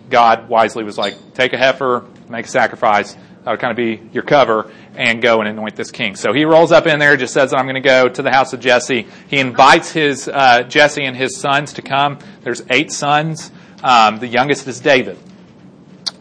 God 0.09 0.49
wisely 0.49 0.83
was 0.83 0.97
like, 0.97 1.33
take 1.33 1.53
a 1.53 1.57
heifer, 1.57 2.05
make 2.27 2.45
a 2.45 2.49
sacrifice. 2.49 3.15
That 3.43 3.51
would 3.51 3.59
kind 3.59 3.71
of 3.71 3.77
be 3.77 4.09
your 4.11 4.23
cover 4.23 4.71
and 4.99 5.21
go 5.21 5.39
and 5.39 5.47
anoint 5.47 5.77
this 5.77 5.91
king. 5.91 6.17
So 6.17 6.33
he 6.33 6.43
rolls 6.43 6.73
up 6.73 6.85
in 6.85 6.99
there, 6.99 7.15
just 7.15 7.33
says, 7.33 7.53
I'm 7.53 7.63
going 7.63 7.75
to 7.75 7.79
go 7.81 8.09
to 8.09 8.21
the 8.21 8.31
house 8.31 8.51
of 8.51 8.59
Jesse. 8.59 9.07
He 9.29 9.39
invites 9.39 9.93
his, 9.93 10.27
uh, 10.27 10.63
Jesse 10.63 11.05
and 11.05 11.15
his 11.15 11.37
sons 11.37 11.73
to 11.73 11.81
come. 11.81 12.19
There's 12.41 12.61
eight 12.69 12.91
sons. 12.91 13.49
Um, 13.81 14.19
the 14.19 14.27
youngest 14.27 14.67
is 14.67 14.81
David. 14.81 15.17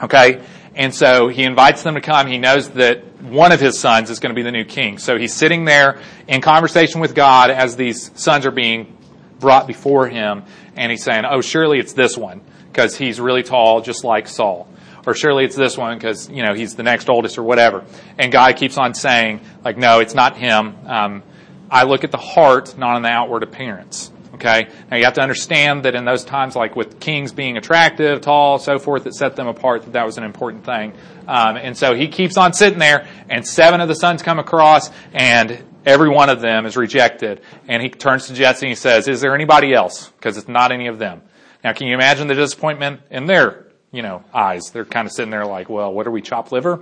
Okay? 0.00 0.44
And 0.76 0.94
so 0.94 1.26
he 1.26 1.42
invites 1.42 1.82
them 1.82 1.96
to 1.96 2.00
come. 2.00 2.28
He 2.28 2.38
knows 2.38 2.68
that 2.70 3.20
one 3.20 3.50
of 3.50 3.60
his 3.60 3.80
sons 3.80 4.10
is 4.10 4.20
going 4.20 4.30
to 4.30 4.36
be 4.36 4.44
the 4.44 4.52
new 4.52 4.64
king. 4.64 4.98
So 4.98 5.18
he's 5.18 5.34
sitting 5.34 5.64
there 5.64 6.00
in 6.28 6.40
conversation 6.40 7.00
with 7.00 7.16
God 7.16 7.50
as 7.50 7.74
these 7.74 8.12
sons 8.14 8.46
are 8.46 8.52
being 8.52 8.96
brought 9.40 9.66
before 9.66 10.06
him. 10.06 10.44
And 10.76 10.92
he's 10.92 11.02
saying, 11.02 11.24
Oh, 11.28 11.40
surely 11.40 11.80
it's 11.80 11.94
this 11.94 12.16
one 12.16 12.42
because 12.70 12.96
he's 12.96 13.18
really 13.18 13.42
tall, 13.42 13.80
just 13.80 14.04
like 14.04 14.28
Saul. 14.28 14.68
Or 15.08 15.14
surely 15.14 15.46
it's 15.46 15.56
this 15.56 15.78
one 15.78 15.96
because, 15.96 16.28
you 16.28 16.42
know, 16.42 16.52
he's 16.52 16.76
the 16.76 16.82
next 16.82 17.08
oldest 17.08 17.38
or 17.38 17.42
whatever. 17.42 17.82
And 18.18 18.30
God 18.30 18.56
keeps 18.56 18.76
on 18.76 18.92
saying, 18.92 19.40
like, 19.64 19.78
no, 19.78 20.00
it's 20.00 20.12
not 20.14 20.36
him. 20.36 20.76
Um, 20.86 21.22
I 21.70 21.84
look 21.84 22.04
at 22.04 22.10
the 22.10 22.18
heart, 22.18 22.76
not 22.76 22.94
on 22.94 23.00
the 23.00 23.08
outward 23.08 23.42
appearance. 23.42 24.12
Okay? 24.34 24.68
Now 24.90 24.98
you 24.98 25.04
have 25.04 25.14
to 25.14 25.22
understand 25.22 25.86
that 25.86 25.94
in 25.94 26.04
those 26.04 26.24
times, 26.24 26.54
like 26.54 26.76
with 26.76 27.00
kings 27.00 27.32
being 27.32 27.56
attractive, 27.56 28.20
tall, 28.20 28.58
so 28.58 28.78
forth, 28.78 29.04
that 29.04 29.14
set 29.14 29.34
them 29.34 29.46
apart, 29.46 29.84
that 29.84 29.94
that 29.94 30.04
was 30.04 30.18
an 30.18 30.24
important 30.24 30.66
thing. 30.66 30.92
Um, 31.26 31.56
and 31.56 31.74
so 31.74 31.94
he 31.94 32.08
keeps 32.08 32.36
on 32.36 32.52
sitting 32.52 32.78
there, 32.78 33.08
and 33.30 33.48
seven 33.48 33.80
of 33.80 33.88
the 33.88 33.94
sons 33.94 34.22
come 34.22 34.38
across, 34.38 34.90
and 35.14 35.64
every 35.86 36.10
one 36.10 36.28
of 36.28 36.42
them 36.42 36.66
is 36.66 36.76
rejected. 36.76 37.40
And 37.66 37.82
he 37.82 37.88
turns 37.88 38.26
to 38.26 38.34
Jesse 38.34 38.66
and 38.66 38.72
he 38.72 38.76
says, 38.76 39.08
is 39.08 39.22
there 39.22 39.34
anybody 39.34 39.72
else? 39.72 40.10
Because 40.10 40.36
it's 40.36 40.48
not 40.48 40.70
any 40.70 40.86
of 40.86 40.98
them. 40.98 41.22
Now 41.64 41.72
can 41.72 41.86
you 41.86 41.94
imagine 41.94 42.26
the 42.28 42.34
disappointment 42.34 43.00
in 43.10 43.24
their, 43.24 43.67
you 43.92 44.02
know, 44.02 44.22
eyes? 44.32 44.70
They're 44.70 44.84
kind 44.84 45.06
of 45.06 45.12
sitting 45.12 45.30
there 45.30 45.46
like, 45.46 45.68
well, 45.68 45.92
what 45.92 46.06
are 46.06 46.10
we, 46.10 46.22
chop 46.22 46.52
liver? 46.52 46.80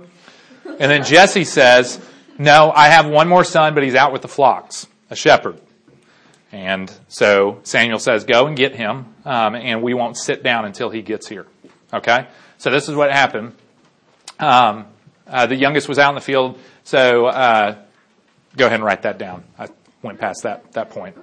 And 0.65 0.91
then 0.91 1.03
Jesse 1.03 1.45
says, 1.45 1.99
no, 2.37 2.71
I 2.71 2.89
have 2.89 3.07
one 3.07 3.27
more 3.27 3.43
son, 3.43 3.73
but 3.73 3.83
he's 3.83 3.95
out 3.95 4.13
with 4.13 4.21
the 4.21 4.27
flocks, 4.27 4.87
a 5.09 5.15
shepherd. 5.15 5.59
And 6.51 6.91
so 7.07 7.59
Samuel 7.63 7.99
says, 7.99 8.23
Go 8.23 8.47
and 8.47 8.55
get 8.55 8.75
him, 8.75 9.13
um, 9.25 9.55
and 9.55 9.81
we 9.81 9.93
won't 9.93 10.17
sit 10.17 10.43
down 10.43 10.65
until 10.65 10.89
he 10.89 11.01
gets 11.01 11.27
here. 11.27 11.45
Okay? 11.93 12.27
So 12.57 12.71
this 12.71 12.87
is 12.87 12.95
what 12.95 13.11
happened. 13.11 13.53
Um, 14.39 14.85
uh, 15.27 15.47
the 15.47 15.55
youngest 15.55 15.89
was 15.89 15.99
out 15.99 16.09
in 16.09 16.15
the 16.15 16.21
field, 16.21 16.57
so 16.83 17.25
uh, 17.25 17.75
go 18.55 18.65
ahead 18.65 18.75
and 18.75 18.83
write 18.83 19.01
that 19.01 19.17
down. 19.17 19.43
I 19.59 19.67
went 20.01 20.19
past 20.19 20.43
that, 20.43 20.71
that 20.73 20.89
point. 20.89 21.17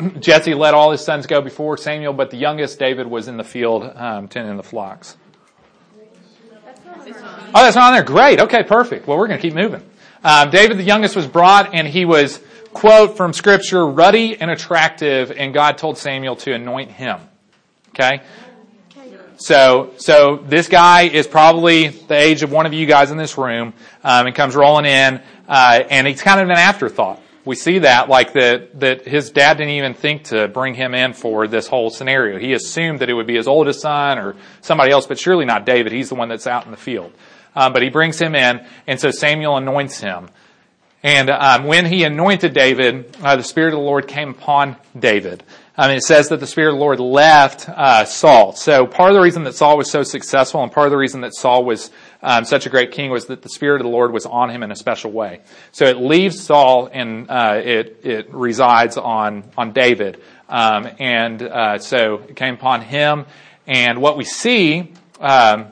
Jesse 0.20 0.54
let 0.54 0.74
all 0.74 0.90
his 0.90 1.00
sons 1.00 1.26
go 1.26 1.40
before 1.40 1.76
Samuel, 1.76 2.12
but 2.12 2.30
the 2.30 2.36
youngest, 2.36 2.78
David, 2.78 3.06
was 3.06 3.28
in 3.28 3.36
the 3.36 3.44
field 3.44 3.84
um, 3.84 4.28
tending 4.28 4.56
the 4.56 4.62
flocks. 4.62 5.16
Oh, 7.52 7.62
that's 7.64 7.76
not 7.76 7.88
on 7.88 7.92
there. 7.94 8.04
Great. 8.04 8.40
Okay, 8.40 8.62
perfect. 8.62 9.06
Well, 9.06 9.18
we're 9.18 9.26
going 9.26 9.40
to 9.40 9.42
keep 9.42 9.54
moving. 9.54 9.82
Um, 10.22 10.50
David, 10.50 10.78
the 10.78 10.84
youngest, 10.84 11.16
was 11.16 11.26
brought, 11.26 11.74
and 11.74 11.88
he 11.88 12.04
was 12.04 12.40
quote 12.72 13.16
from 13.16 13.32
scripture, 13.32 13.86
ruddy 13.86 14.40
and 14.40 14.50
attractive, 14.50 15.32
and 15.32 15.52
God 15.52 15.78
told 15.78 15.98
Samuel 15.98 16.36
to 16.36 16.52
anoint 16.52 16.90
him. 16.90 17.18
Okay? 17.90 18.20
So, 19.38 19.94
so 19.96 20.36
this 20.36 20.68
guy 20.68 21.02
is 21.02 21.26
probably 21.26 21.88
the 21.88 22.14
age 22.14 22.42
of 22.42 22.52
one 22.52 22.66
of 22.66 22.74
you 22.74 22.86
guys 22.86 23.10
in 23.10 23.16
this 23.16 23.38
room, 23.38 23.72
um, 24.04 24.26
and 24.26 24.36
comes 24.36 24.54
rolling 24.54 24.84
in, 24.84 25.20
uh, 25.48 25.82
and 25.88 26.06
he's 26.06 26.22
kind 26.22 26.40
of 26.40 26.50
an 26.50 26.58
afterthought. 26.58 27.20
We 27.44 27.56
see 27.56 27.80
that, 27.80 28.08
like 28.08 28.34
that, 28.34 28.78
that 28.80 29.06
his 29.06 29.30
dad 29.30 29.56
didn't 29.56 29.72
even 29.72 29.94
think 29.94 30.24
to 30.24 30.48
bring 30.48 30.74
him 30.74 30.94
in 30.94 31.14
for 31.14 31.48
this 31.48 31.66
whole 31.66 31.88
scenario. 31.88 32.38
He 32.38 32.52
assumed 32.52 32.98
that 33.00 33.08
it 33.08 33.14
would 33.14 33.26
be 33.26 33.36
his 33.36 33.48
oldest 33.48 33.80
son 33.80 34.18
or 34.18 34.36
somebody 34.60 34.90
else, 34.92 35.06
but 35.06 35.18
surely 35.18 35.46
not 35.46 35.64
David. 35.64 35.92
He's 35.92 36.10
the 36.10 36.16
one 36.16 36.28
that's 36.28 36.46
out 36.46 36.66
in 36.66 36.70
the 36.70 36.76
field. 36.76 37.12
Um, 37.56 37.72
but 37.72 37.82
he 37.82 37.88
brings 37.88 38.20
him 38.20 38.34
in, 38.34 38.64
and 38.86 39.00
so 39.00 39.10
Samuel 39.10 39.56
anoints 39.56 40.00
him. 40.00 40.28
And 41.02 41.30
um, 41.30 41.64
when 41.64 41.86
he 41.86 42.04
anointed 42.04 42.52
David, 42.52 43.16
uh, 43.22 43.36
the 43.36 43.42
Spirit 43.42 43.68
of 43.68 43.80
the 43.80 43.86
Lord 43.86 44.06
came 44.06 44.30
upon 44.30 44.76
David. 44.98 45.42
Um, 45.78 45.90
it 45.92 46.02
says 46.02 46.28
that 46.28 46.40
the 46.40 46.46
Spirit 46.46 46.72
of 46.72 46.76
the 46.76 46.80
Lord 46.80 47.00
left 47.00 47.66
uh, 47.68 48.04
Saul. 48.04 48.52
So 48.52 48.86
part 48.86 49.10
of 49.10 49.14
the 49.14 49.22
reason 49.22 49.44
that 49.44 49.54
Saul 49.54 49.78
was 49.78 49.90
so 49.90 50.02
successful 50.02 50.62
and 50.62 50.70
part 50.70 50.86
of 50.86 50.90
the 50.90 50.98
reason 50.98 51.22
that 51.22 51.34
Saul 51.34 51.64
was 51.64 51.90
um, 52.22 52.44
such 52.44 52.66
a 52.66 52.70
great 52.70 52.92
king 52.92 53.10
was 53.10 53.26
that 53.26 53.42
the 53.42 53.48
Spirit 53.48 53.80
of 53.80 53.84
the 53.84 53.90
Lord 53.90 54.12
was 54.12 54.26
on 54.26 54.50
him 54.50 54.62
in 54.62 54.70
a 54.70 54.76
special 54.76 55.10
way. 55.10 55.40
So 55.72 55.86
it 55.86 55.96
leaves 55.96 56.40
Saul 56.40 56.88
and 56.92 57.30
uh, 57.30 57.60
it, 57.64 58.00
it 58.04 58.34
resides 58.34 58.96
on, 58.96 59.44
on 59.56 59.72
David. 59.72 60.20
Um, 60.48 60.88
and 60.98 61.42
uh, 61.42 61.78
so 61.78 62.16
it 62.28 62.36
came 62.36 62.54
upon 62.54 62.82
him. 62.82 63.24
And 63.66 64.02
what 64.02 64.16
we 64.18 64.24
see, 64.24 64.92
um, 65.20 65.68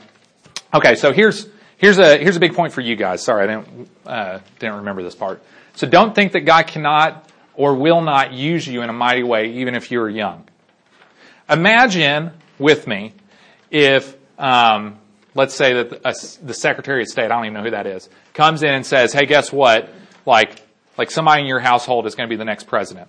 okay, 0.72 0.94
so 0.94 1.12
here's, 1.12 1.46
here's, 1.76 1.98
a, 1.98 2.16
here's 2.16 2.36
a 2.36 2.40
big 2.40 2.54
point 2.54 2.72
for 2.72 2.80
you 2.80 2.96
guys. 2.96 3.22
Sorry, 3.22 3.44
I 3.44 3.46
didn't, 3.46 3.90
uh, 4.06 4.38
didn't 4.58 4.76
remember 4.76 5.02
this 5.02 5.14
part. 5.14 5.42
So 5.74 5.86
don't 5.86 6.14
think 6.14 6.32
that 6.32 6.40
God 6.40 6.66
cannot 6.66 7.28
or 7.54 7.74
will 7.74 8.00
not 8.00 8.32
use 8.32 8.66
you 8.66 8.82
in 8.82 8.88
a 8.88 8.92
mighty 8.92 9.22
way, 9.22 9.52
even 9.54 9.74
if 9.74 9.90
you 9.90 10.00
are 10.00 10.08
young. 10.08 10.48
Imagine 11.50 12.30
with 12.58 12.86
me 12.86 13.12
if, 13.70 14.16
um, 14.38 14.98
let's 15.34 15.54
say 15.54 15.74
that 15.74 15.90
the, 15.90 16.38
the 16.42 16.54
Secretary 16.54 17.02
of 17.02 17.08
State, 17.08 17.26
I 17.26 17.28
don't 17.28 17.44
even 17.44 17.54
know 17.54 17.62
who 17.62 17.70
that 17.70 17.86
is, 17.86 18.08
comes 18.34 18.62
in 18.62 18.70
and 18.70 18.86
says, 18.86 19.12
"Hey, 19.12 19.26
guess 19.26 19.52
what? 19.52 19.92
Like, 20.26 20.62
like 20.96 21.10
somebody 21.10 21.42
in 21.42 21.46
your 21.46 21.60
household 21.60 22.06
is 22.06 22.14
going 22.14 22.28
to 22.28 22.32
be 22.32 22.36
the 22.36 22.44
next 22.44 22.66
president." 22.66 23.08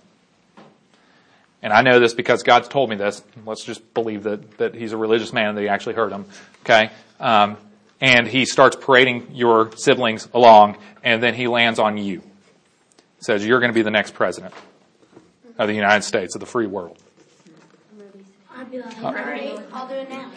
And 1.62 1.74
I 1.74 1.82
know 1.82 2.00
this 2.00 2.14
because 2.14 2.44
God's 2.44 2.70
told 2.70 2.90
me 2.90 2.96
this. 2.96 3.22
Let's 3.46 3.66
just 3.66 3.94
believe 3.94 4.24
that, 4.24 4.58
that 4.60 4.76
he's 4.76 4.94
a 4.94 4.98
religious 4.98 5.34
man 5.34 5.50
and 5.50 5.58
that 5.58 5.62
he 5.62 5.68
actually 5.68 5.96
heard 5.96 6.12
him. 6.12 6.26
Okay? 6.62 6.90
Um, 7.20 7.58
and 8.00 8.26
he 8.26 8.46
starts 8.46 8.78
parading 8.80 9.32
your 9.34 9.76
siblings 9.76 10.30
along, 10.34 10.78
and 11.04 11.22
then 11.22 11.34
he 11.34 11.48
lands 11.48 11.78
on 11.78 11.98
you 11.98 12.24
says 13.20 13.46
you're 13.46 13.60
going 13.60 13.72
to 13.72 13.76
be 13.76 13.82
the 13.82 13.92
next 13.92 14.14
president 14.14 14.54
of 15.58 15.68
the 15.68 15.74
United 15.74 16.04
States, 16.04 16.36
of 16.36 16.40
the 16.40 16.48
free 16.48 16.68
world. 16.68 16.98
I'd 18.56 18.72
be 18.72 18.80
like, 18.80 19.04
all 19.04 19.14
right, 19.14 19.60
I'll 19.72 19.88
do 19.88 19.94
it 19.94 20.10
now. 20.10 20.32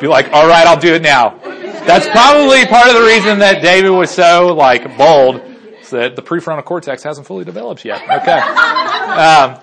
Be 0.00 0.06
like, 0.06 0.32
all 0.32 0.46
right, 0.46 0.66
I'll 0.66 0.78
do 0.78 0.94
it 0.94 1.02
now. 1.02 1.38
That's 1.84 2.08
probably 2.08 2.66
part 2.66 2.88
of 2.88 2.94
the 2.94 3.02
reason 3.02 3.38
that 3.40 3.62
David 3.62 3.90
was 3.90 4.10
so 4.10 4.54
like 4.54 4.96
bold, 4.96 5.42
is 5.80 5.90
that 5.90 6.16
the 6.16 6.22
prefrontal 6.22 6.64
cortex 6.64 7.02
hasn't 7.02 7.26
fully 7.26 7.44
developed 7.44 7.84
yet. 7.84 8.02
Okay. 8.02 8.38
Um, 8.38 9.58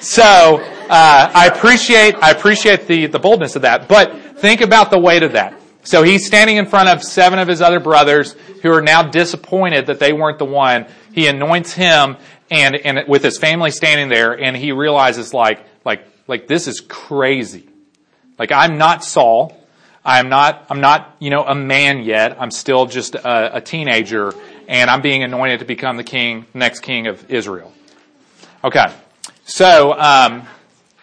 so 0.00 0.22
uh, 0.22 1.30
I 1.34 1.50
appreciate 1.52 2.14
I 2.16 2.30
appreciate 2.30 2.86
the 2.86 3.06
the 3.06 3.18
boldness 3.18 3.56
of 3.56 3.62
that, 3.62 3.88
but 3.88 4.38
think 4.38 4.60
about 4.60 4.90
the 4.90 4.98
weight 4.98 5.22
of 5.22 5.32
that. 5.32 5.54
So 5.84 6.04
he's 6.04 6.26
standing 6.26 6.56
in 6.56 6.66
front 6.66 6.88
of 6.88 7.02
seven 7.02 7.38
of 7.40 7.48
his 7.48 7.60
other 7.60 7.80
brothers 7.80 8.36
who 8.62 8.70
are 8.70 8.80
now 8.80 9.02
disappointed 9.02 9.86
that 9.86 9.98
they 9.98 10.12
weren't 10.12 10.38
the 10.38 10.44
one. 10.44 10.86
He 11.12 11.26
anoints 11.26 11.72
him 11.72 12.16
and, 12.50 12.76
and 12.76 13.08
with 13.08 13.24
his 13.24 13.38
family 13.38 13.72
standing 13.72 14.08
there 14.08 14.38
and 14.38 14.56
he 14.56 14.70
realizes 14.70 15.34
like, 15.34 15.66
like, 15.84 16.06
like 16.28 16.46
this 16.46 16.68
is 16.68 16.80
crazy. 16.80 17.68
Like 18.38 18.52
I'm 18.52 18.78
not 18.78 19.04
Saul. 19.04 19.58
I'm 20.04 20.28
not, 20.28 20.66
I'm 20.68 20.80
not, 20.80 21.14
you 21.20 21.30
know, 21.30 21.44
a 21.44 21.54
man 21.54 22.02
yet. 22.02 22.36
I'm 22.40 22.50
still 22.50 22.86
just 22.86 23.14
a, 23.14 23.56
a 23.56 23.60
teenager 23.60 24.34
and 24.66 24.90
I'm 24.90 25.00
being 25.00 25.22
anointed 25.22 25.60
to 25.60 25.64
become 25.64 25.96
the 25.96 26.04
king, 26.04 26.46
next 26.54 26.80
king 26.80 27.06
of 27.06 27.30
Israel. 27.30 27.72
Okay. 28.64 28.86
So, 29.44 29.92
um, 29.98 30.46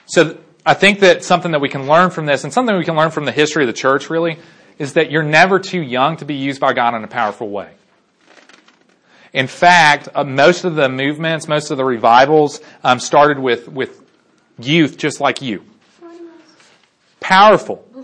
so 0.05 0.37
I 0.65 0.73
think 0.73 0.99
that 0.99 1.23
something 1.23 1.51
that 1.51 1.61
we 1.61 1.69
can 1.69 1.87
learn 1.87 2.09
from 2.09 2.25
this 2.25 2.43
and 2.43 2.51
something 2.51 2.75
we 2.75 2.83
can 2.83 2.95
learn 2.95 3.11
from 3.11 3.25
the 3.25 3.31
history 3.31 3.63
of 3.63 3.67
the 3.67 3.73
church 3.73 4.09
really 4.09 4.37
is 4.77 4.93
that 4.93 5.11
you're 5.11 5.23
never 5.23 5.59
too 5.59 5.81
young 5.81 6.17
to 6.17 6.25
be 6.25 6.35
used 6.35 6.59
by 6.59 6.73
God 6.73 6.95
in 6.95 7.03
a 7.03 7.07
powerful 7.07 7.49
way. 7.49 7.71
In 9.33 9.47
fact, 9.47 10.09
uh, 10.15 10.23
most 10.23 10.63
of 10.63 10.75
the 10.75 10.89
movements, 10.89 11.47
most 11.47 11.69
of 11.69 11.77
the 11.77 11.85
revivals 11.85 12.61
um, 12.83 12.99
started 12.99 13.39
with, 13.39 13.67
with 13.67 14.01
youth 14.57 14.97
just 14.97 15.21
like 15.21 15.41
you. 15.41 15.63
Powerful. 17.19 17.85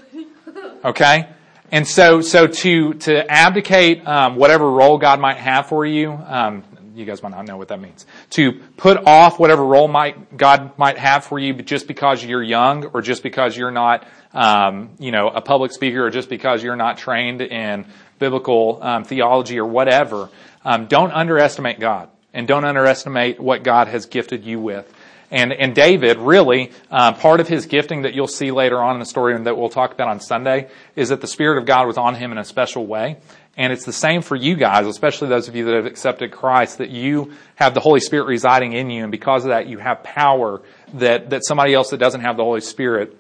Okay? 0.83 1.27
And 1.71 1.87
so, 1.87 2.21
so 2.21 2.45
to, 2.45 2.93
to 2.93 3.31
abdicate 3.31 4.07
um, 4.07 4.35
whatever 4.35 4.69
role 4.69 4.99
God 4.99 5.19
might 5.19 5.37
have 5.37 5.67
for 5.67 5.83
you, 5.83 6.11
um, 6.11 6.63
you 6.95 7.05
guys 7.05 7.21
might 7.21 7.31
not 7.31 7.45
know 7.45 7.57
what 7.57 7.67
that 7.67 7.81
means. 7.81 8.05
To 8.31 8.53
put 8.77 9.05
off 9.05 9.39
whatever 9.39 9.65
role 9.65 9.87
might 9.87 10.37
God 10.37 10.77
might 10.77 10.97
have 10.97 11.25
for 11.25 11.37
you, 11.37 11.53
but 11.53 11.65
just 11.65 11.87
because 11.87 12.23
you're 12.23 12.43
young, 12.43 12.85
or 12.85 13.01
just 13.01 13.21
because 13.21 13.57
you're 13.57 13.71
not, 13.71 14.07
um, 14.33 14.91
you 14.99 15.11
know, 15.11 15.27
a 15.29 15.41
public 15.41 15.71
speaker, 15.71 16.05
or 16.05 16.09
just 16.09 16.29
because 16.29 16.63
you're 16.63 16.75
not 16.75 16.97
trained 16.97 17.41
in 17.41 17.85
biblical 18.17 18.79
um, 18.81 19.03
theology 19.03 19.59
or 19.59 19.65
whatever. 19.65 20.29
Um, 20.63 20.87
don't 20.87 21.11
underestimate 21.11 21.79
God, 21.79 22.09
and 22.33 22.47
don't 22.47 22.63
underestimate 22.63 23.39
what 23.39 23.63
God 23.63 23.87
has 23.87 24.05
gifted 24.05 24.45
you 24.45 24.59
with. 24.59 24.91
And, 25.31 25.51
and 25.51 25.73
David, 25.73 26.17
really, 26.17 26.71
uh, 26.91 27.13
part 27.13 27.39
of 27.39 27.47
his 27.47 27.65
gifting 27.65 28.03
that 28.03 28.13
you'll 28.13 28.27
see 28.27 28.51
later 28.51 28.81
on 28.81 28.95
in 28.95 28.99
the 28.99 29.05
story 29.05 29.35
and 29.35 29.45
that 29.47 29.57
we'll 29.57 29.69
talk 29.69 29.91
about 29.91 30.07
on 30.07 30.19
Sunday 30.19 30.69
is 30.95 31.09
that 31.09 31.21
the 31.21 31.27
Spirit 31.27 31.57
of 31.57 31.65
God 31.65 31.87
was 31.87 31.97
on 31.97 32.15
him 32.15 32.31
in 32.31 32.37
a 32.37 32.45
special 32.45 32.85
way. 32.85 33.17
And 33.57 33.71
it's 33.71 33.85
the 33.85 33.93
same 33.93 34.21
for 34.21 34.35
you 34.35 34.55
guys, 34.55 34.85
especially 34.85 35.29
those 35.29 35.47
of 35.47 35.55
you 35.55 35.65
that 35.65 35.75
have 35.75 35.85
accepted 35.85 36.31
Christ, 36.31 36.79
that 36.79 36.89
you 36.89 37.33
have 37.55 37.73
the 37.73 37.79
Holy 37.79 38.01
Spirit 38.01 38.25
residing 38.25 38.73
in 38.73 38.89
you, 38.89 39.03
and 39.03 39.11
because 39.11 39.45
of 39.45 39.49
that, 39.49 39.67
you 39.67 39.77
have 39.77 40.03
power 40.03 40.61
that, 40.95 41.29
that 41.29 41.45
somebody 41.45 41.73
else 41.73 41.89
that 41.91 41.97
doesn't 41.97 42.21
have 42.21 42.35
the 42.35 42.43
Holy 42.43 42.59
Spirit 42.59 43.17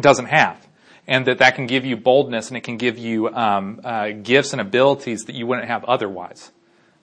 doesn't 0.00 0.26
have. 0.26 0.64
And 1.08 1.26
that 1.26 1.38
that 1.38 1.54
can 1.54 1.66
give 1.66 1.84
you 1.84 1.96
boldness 1.96 2.48
and 2.48 2.56
it 2.56 2.62
can 2.62 2.78
give 2.78 2.98
you 2.98 3.28
um, 3.28 3.80
uh, 3.84 4.10
gifts 4.10 4.52
and 4.52 4.60
abilities 4.60 5.24
that 5.24 5.34
you 5.34 5.46
wouldn't 5.46 5.68
have 5.68 5.84
otherwise. 5.84 6.50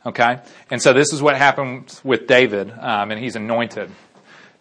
Okay? 0.06 0.40
And 0.70 0.82
so 0.82 0.94
this 0.94 1.14
is 1.14 1.22
what 1.22 1.38
happened 1.38 2.00
with 2.04 2.28
David, 2.28 2.72
um, 2.72 3.12
and 3.12 3.20
he's 3.20 3.36
anointed. 3.36 3.90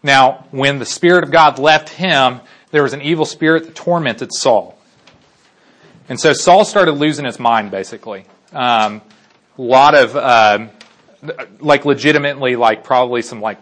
Now, 0.03 0.47
when 0.51 0.79
the 0.79 0.87
Spirit 0.87 1.25
of 1.25 1.31
God 1.31 1.59
left 1.59 1.89
him, 1.89 2.41
there 2.71 2.83
was 2.83 2.93
an 2.93 3.03
evil 3.03 3.25
spirit 3.25 3.65
that 3.67 3.75
tormented 3.75 4.33
Saul. 4.33 4.79
And 6.09 6.19
so 6.19 6.33
Saul 6.33 6.65
started 6.65 6.93
losing 6.93 7.25
his 7.25 7.39
mind, 7.39 7.71
basically. 7.71 8.25
Um, 8.53 9.03
a 9.57 9.63
lot 9.63 9.95
of, 9.95 10.17
uh, 10.17 10.67
like 11.61 11.85
legitimately, 11.85 12.57
like 12.57 12.83
probably 12.83 13.23
some 13.23 13.41
like, 13.41 13.59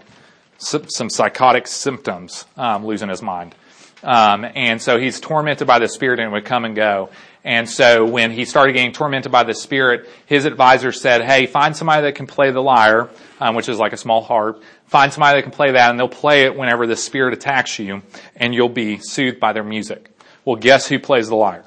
some 0.58 1.10
psychotic 1.10 1.66
symptoms, 1.66 2.44
um, 2.56 2.84
losing 2.84 3.08
his 3.08 3.22
mind. 3.22 3.54
Um, 4.02 4.46
and 4.54 4.80
so 4.80 4.98
he's 4.98 5.20
tormented 5.20 5.66
by 5.66 5.78
the 5.78 5.88
spirit 5.88 6.20
and 6.20 6.32
would 6.32 6.44
come 6.44 6.64
and 6.64 6.74
go. 6.74 7.10
And 7.44 7.68
so 7.68 8.04
when 8.04 8.30
he 8.32 8.44
started 8.44 8.74
getting 8.74 8.92
tormented 8.92 9.32
by 9.32 9.44
the 9.44 9.54
spirit, 9.54 10.08
his 10.26 10.44
advisor 10.44 10.92
said, 10.92 11.22
hey, 11.22 11.46
find 11.46 11.74
somebody 11.74 12.02
that 12.02 12.14
can 12.14 12.26
play 12.26 12.50
the 12.50 12.60
lyre, 12.60 13.08
um, 13.40 13.54
which 13.54 13.68
is 13.68 13.78
like 13.78 13.92
a 13.92 13.96
small 13.96 14.22
harp. 14.22 14.62
Find 14.86 15.12
somebody 15.12 15.38
that 15.38 15.42
can 15.42 15.52
play 15.52 15.72
that 15.72 15.90
and 15.90 15.98
they'll 15.98 16.08
play 16.08 16.44
it 16.44 16.54
whenever 16.54 16.86
the 16.86 16.96
spirit 16.96 17.32
attacks 17.32 17.78
you 17.78 18.02
and 18.36 18.54
you'll 18.54 18.68
be 18.68 18.98
soothed 18.98 19.40
by 19.40 19.52
their 19.52 19.64
music. 19.64 20.10
Well, 20.44 20.56
guess 20.56 20.86
who 20.86 20.98
plays 20.98 21.28
the 21.28 21.36
lyre? 21.36 21.64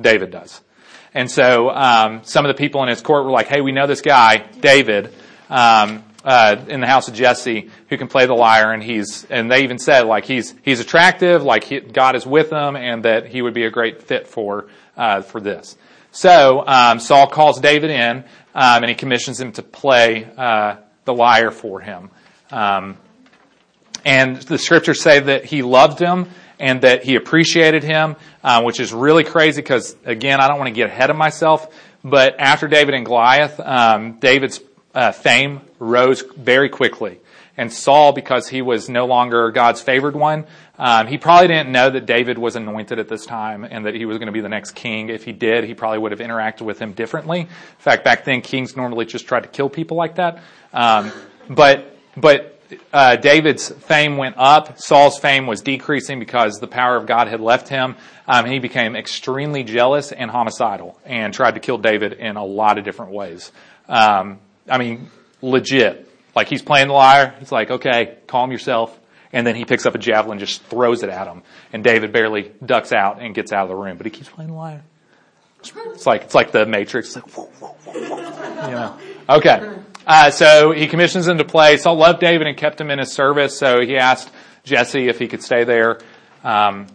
David 0.00 0.30
does. 0.30 0.60
And 1.14 1.30
so 1.30 1.70
um, 1.70 2.20
some 2.24 2.44
of 2.44 2.54
the 2.54 2.58
people 2.58 2.82
in 2.82 2.88
his 2.88 3.02
court 3.02 3.24
were 3.24 3.30
like, 3.30 3.46
"Hey, 3.46 3.60
we 3.60 3.72
know 3.72 3.86
this 3.86 4.00
guy, 4.00 4.38
David, 4.60 5.12
um, 5.50 6.02
uh, 6.24 6.56
in 6.68 6.80
the 6.80 6.86
house 6.86 7.08
of 7.08 7.14
Jesse, 7.14 7.70
who 7.88 7.98
can 7.98 8.08
play 8.08 8.26
the 8.26 8.34
lyre." 8.34 8.72
And 8.72 8.82
he's 8.82 9.24
and 9.30 9.50
they 9.50 9.64
even 9.64 9.78
said 9.78 10.06
like 10.06 10.24
he's 10.24 10.54
he's 10.62 10.80
attractive, 10.80 11.42
like 11.42 11.64
he, 11.64 11.80
God 11.80 12.16
is 12.16 12.26
with 12.26 12.50
him, 12.50 12.76
and 12.76 13.04
that 13.04 13.26
he 13.26 13.42
would 13.42 13.54
be 13.54 13.64
a 13.64 13.70
great 13.70 14.02
fit 14.02 14.26
for 14.26 14.68
uh, 14.96 15.22
for 15.22 15.40
this. 15.40 15.76
So 16.12 16.62
um, 16.66 17.00
Saul 17.00 17.26
calls 17.26 17.60
David 17.60 17.90
in, 17.90 18.18
um, 18.54 18.82
and 18.82 18.88
he 18.88 18.94
commissions 18.94 19.40
him 19.40 19.52
to 19.52 19.62
play 19.62 20.28
uh, 20.36 20.76
the 21.04 21.14
lyre 21.14 21.50
for 21.50 21.80
him. 21.80 22.10
Um, 22.50 22.98
and 24.04 24.36
the 24.36 24.58
scriptures 24.58 25.00
say 25.00 25.20
that 25.20 25.46
he 25.46 25.62
loved 25.62 25.98
him 25.98 26.28
and 26.58 26.82
that 26.82 27.02
he 27.02 27.16
appreciated 27.16 27.82
him, 27.82 28.16
uh, 28.44 28.62
which 28.62 28.78
is 28.78 28.92
really 28.92 29.24
crazy 29.24 29.62
because, 29.62 29.96
again, 30.04 30.40
I 30.40 30.48
don't 30.48 30.58
want 30.58 30.68
to 30.68 30.74
get 30.74 30.88
ahead 30.88 31.10
of 31.10 31.16
myself, 31.16 31.74
but 32.04 32.38
after 32.38 32.68
David 32.68 32.94
and 32.94 33.06
Goliath, 33.06 33.58
um, 33.58 34.18
David's 34.18 34.60
uh, 34.94 35.12
fame 35.12 35.60
rose 35.82 36.22
very 36.36 36.68
quickly. 36.68 37.18
And 37.56 37.70
Saul, 37.70 38.12
because 38.12 38.48
he 38.48 38.62
was 38.62 38.88
no 38.88 39.04
longer 39.04 39.50
God's 39.50 39.82
favored 39.82 40.16
one, 40.16 40.46
um, 40.78 41.06
he 41.06 41.18
probably 41.18 41.48
didn't 41.48 41.70
know 41.70 41.90
that 41.90 42.06
David 42.06 42.38
was 42.38 42.56
anointed 42.56 42.98
at 42.98 43.08
this 43.08 43.26
time 43.26 43.64
and 43.64 43.84
that 43.84 43.94
he 43.94 44.06
was 44.06 44.16
going 44.16 44.26
to 44.26 44.32
be 44.32 44.40
the 44.40 44.48
next 44.48 44.74
king. 44.74 45.10
If 45.10 45.24
he 45.24 45.32
did, 45.32 45.64
he 45.64 45.74
probably 45.74 45.98
would 45.98 46.12
have 46.12 46.20
interacted 46.20 46.62
with 46.62 46.78
him 46.78 46.92
differently. 46.92 47.40
In 47.40 47.46
fact, 47.78 48.04
back 48.04 48.24
then, 48.24 48.40
kings 48.40 48.74
normally 48.74 49.04
just 49.04 49.26
tried 49.26 49.42
to 49.42 49.48
kill 49.48 49.68
people 49.68 49.96
like 49.98 50.14
that. 50.14 50.42
Um, 50.72 51.12
but 51.50 51.94
but 52.16 52.58
uh, 52.90 53.16
David's 53.16 53.68
fame 53.68 54.16
went 54.16 54.36
up. 54.38 54.78
Saul's 54.78 55.18
fame 55.18 55.46
was 55.46 55.60
decreasing 55.60 56.18
because 56.18 56.58
the 56.58 56.66
power 56.66 56.96
of 56.96 57.06
God 57.06 57.28
had 57.28 57.40
left 57.40 57.68
him. 57.68 57.96
Um, 58.26 58.46
he 58.46 58.60
became 58.60 58.96
extremely 58.96 59.62
jealous 59.62 60.10
and 60.10 60.30
homicidal 60.30 60.98
and 61.04 61.34
tried 61.34 61.54
to 61.54 61.60
kill 61.60 61.76
David 61.76 62.14
in 62.14 62.36
a 62.36 62.44
lot 62.44 62.78
of 62.78 62.84
different 62.84 63.12
ways. 63.12 63.52
Um, 63.88 64.40
I 64.68 64.78
mean, 64.78 65.10
legit. 65.42 66.08
Like 66.34 66.48
he's 66.48 66.62
playing 66.62 66.88
the 66.88 66.94
lyre. 66.94 67.34
He's 67.38 67.52
like, 67.52 67.70
okay, 67.70 68.16
calm 68.26 68.52
yourself. 68.52 68.98
And 69.32 69.46
then 69.46 69.54
he 69.54 69.64
picks 69.64 69.86
up 69.86 69.94
a 69.94 69.98
javelin, 69.98 70.38
just 70.38 70.62
throws 70.64 71.02
it 71.02 71.10
at 71.10 71.26
him. 71.26 71.42
And 71.72 71.82
David 71.82 72.12
barely 72.12 72.52
ducks 72.64 72.92
out 72.92 73.20
and 73.20 73.34
gets 73.34 73.52
out 73.52 73.64
of 73.64 73.68
the 73.70 73.76
room. 73.76 73.96
But 73.96 74.06
he 74.06 74.10
keeps 74.10 74.28
playing 74.28 74.50
the 74.50 74.56
lyre. 74.56 74.82
It's 75.60 76.06
like, 76.06 76.22
it's 76.22 76.34
like 76.34 76.52
the 76.52 76.66
Matrix. 76.66 77.16
It's 77.16 77.36
Like, 77.36 77.94
you 77.94 78.00
know. 78.00 78.98
Okay. 79.28 79.70
Uh, 80.06 80.30
so 80.30 80.72
he 80.72 80.86
commissions 80.86 81.28
him 81.28 81.38
to 81.38 81.44
play. 81.44 81.76
Saul 81.76 81.96
loved 81.96 82.20
David 82.20 82.46
and 82.46 82.56
kept 82.56 82.80
him 82.80 82.90
in 82.90 82.98
his 82.98 83.12
service. 83.12 83.56
So 83.56 83.80
he 83.80 83.96
asked 83.96 84.30
Jesse 84.64 85.08
if 85.08 85.18
he 85.18 85.28
could 85.28 85.42
stay 85.42 85.64
there. 85.64 86.00
Um, 86.42 86.88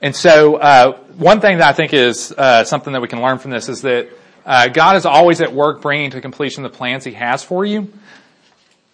and 0.00 0.14
so, 0.14 0.56
uh, 0.56 0.98
one 1.16 1.40
thing 1.40 1.58
that 1.58 1.68
I 1.68 1.72
think 1.72 1.94
is 1.94 2.32
uh, 2.36 2.64
something 2.64 2.92
that 2.92 3.00
we 3.00 3.08
can 3.08 3.22
learn 3.22 3.38
from 3.38 3.50
this 3.50 3.68
is 3.68 3.82
that 3.82 4.08
uh, 4.44 4.68
God 4.68 4.96
is 4.96 5.06
always 5.06 5.40
at 5.40 5.52
work 5.52 5.80
bringing 5.80 6.10
to 6.10 6.20
completion 6.20 6.62
the 6.62 6.68
plans 6.68 7.04
He 7.04 7.12
has 7.12 7.42
for 7.42 7.64
you. 7.64 7.92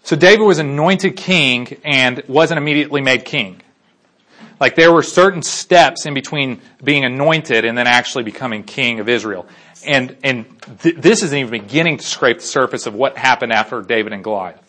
So 0.03 0.17
David 0.17 0.45
was 0.45 0.59
anointed 0.59 1.17
king 1.17 1.81
and 1.85 2.23
wasn't 2.27 2.59
immediately 2.59 3.01
made 3.01 3.25
king. 3.25 3.61
Like 4.59 4.75
there 4.75 4.93
were 4.93 5.03
certain 5.03 5.43
steps 5.43 6.07
in 6.07 6.15
between 6.15 6.61
being 6.83 7.05
anointed 7.05 7.65
and 7.65 7.77
then 7.77 7.87
actually 7.87 8.25
becoming 8.25 8.63
king 8.63 9.01
of 9.01 9.09
Israel. 9.09 9.47
And, 9.87 10.17
and 10.23 10.61
th- 10.83 10.97
this 10.97 11.23
isn't 11.23 11.37
even 11.37 11.51
beginning 11.51 11.97
to 11.99 12.05
scrape 12.05 12.39
the 12.39 12.45
surface 12.45 12.87
of 12.87 12.95
what 12.95 13.17
happened 13.17 13.53
after 13.53 13.81
David 13.81 14.13
and 14.13 14.23
Goliath. 14.23 14.61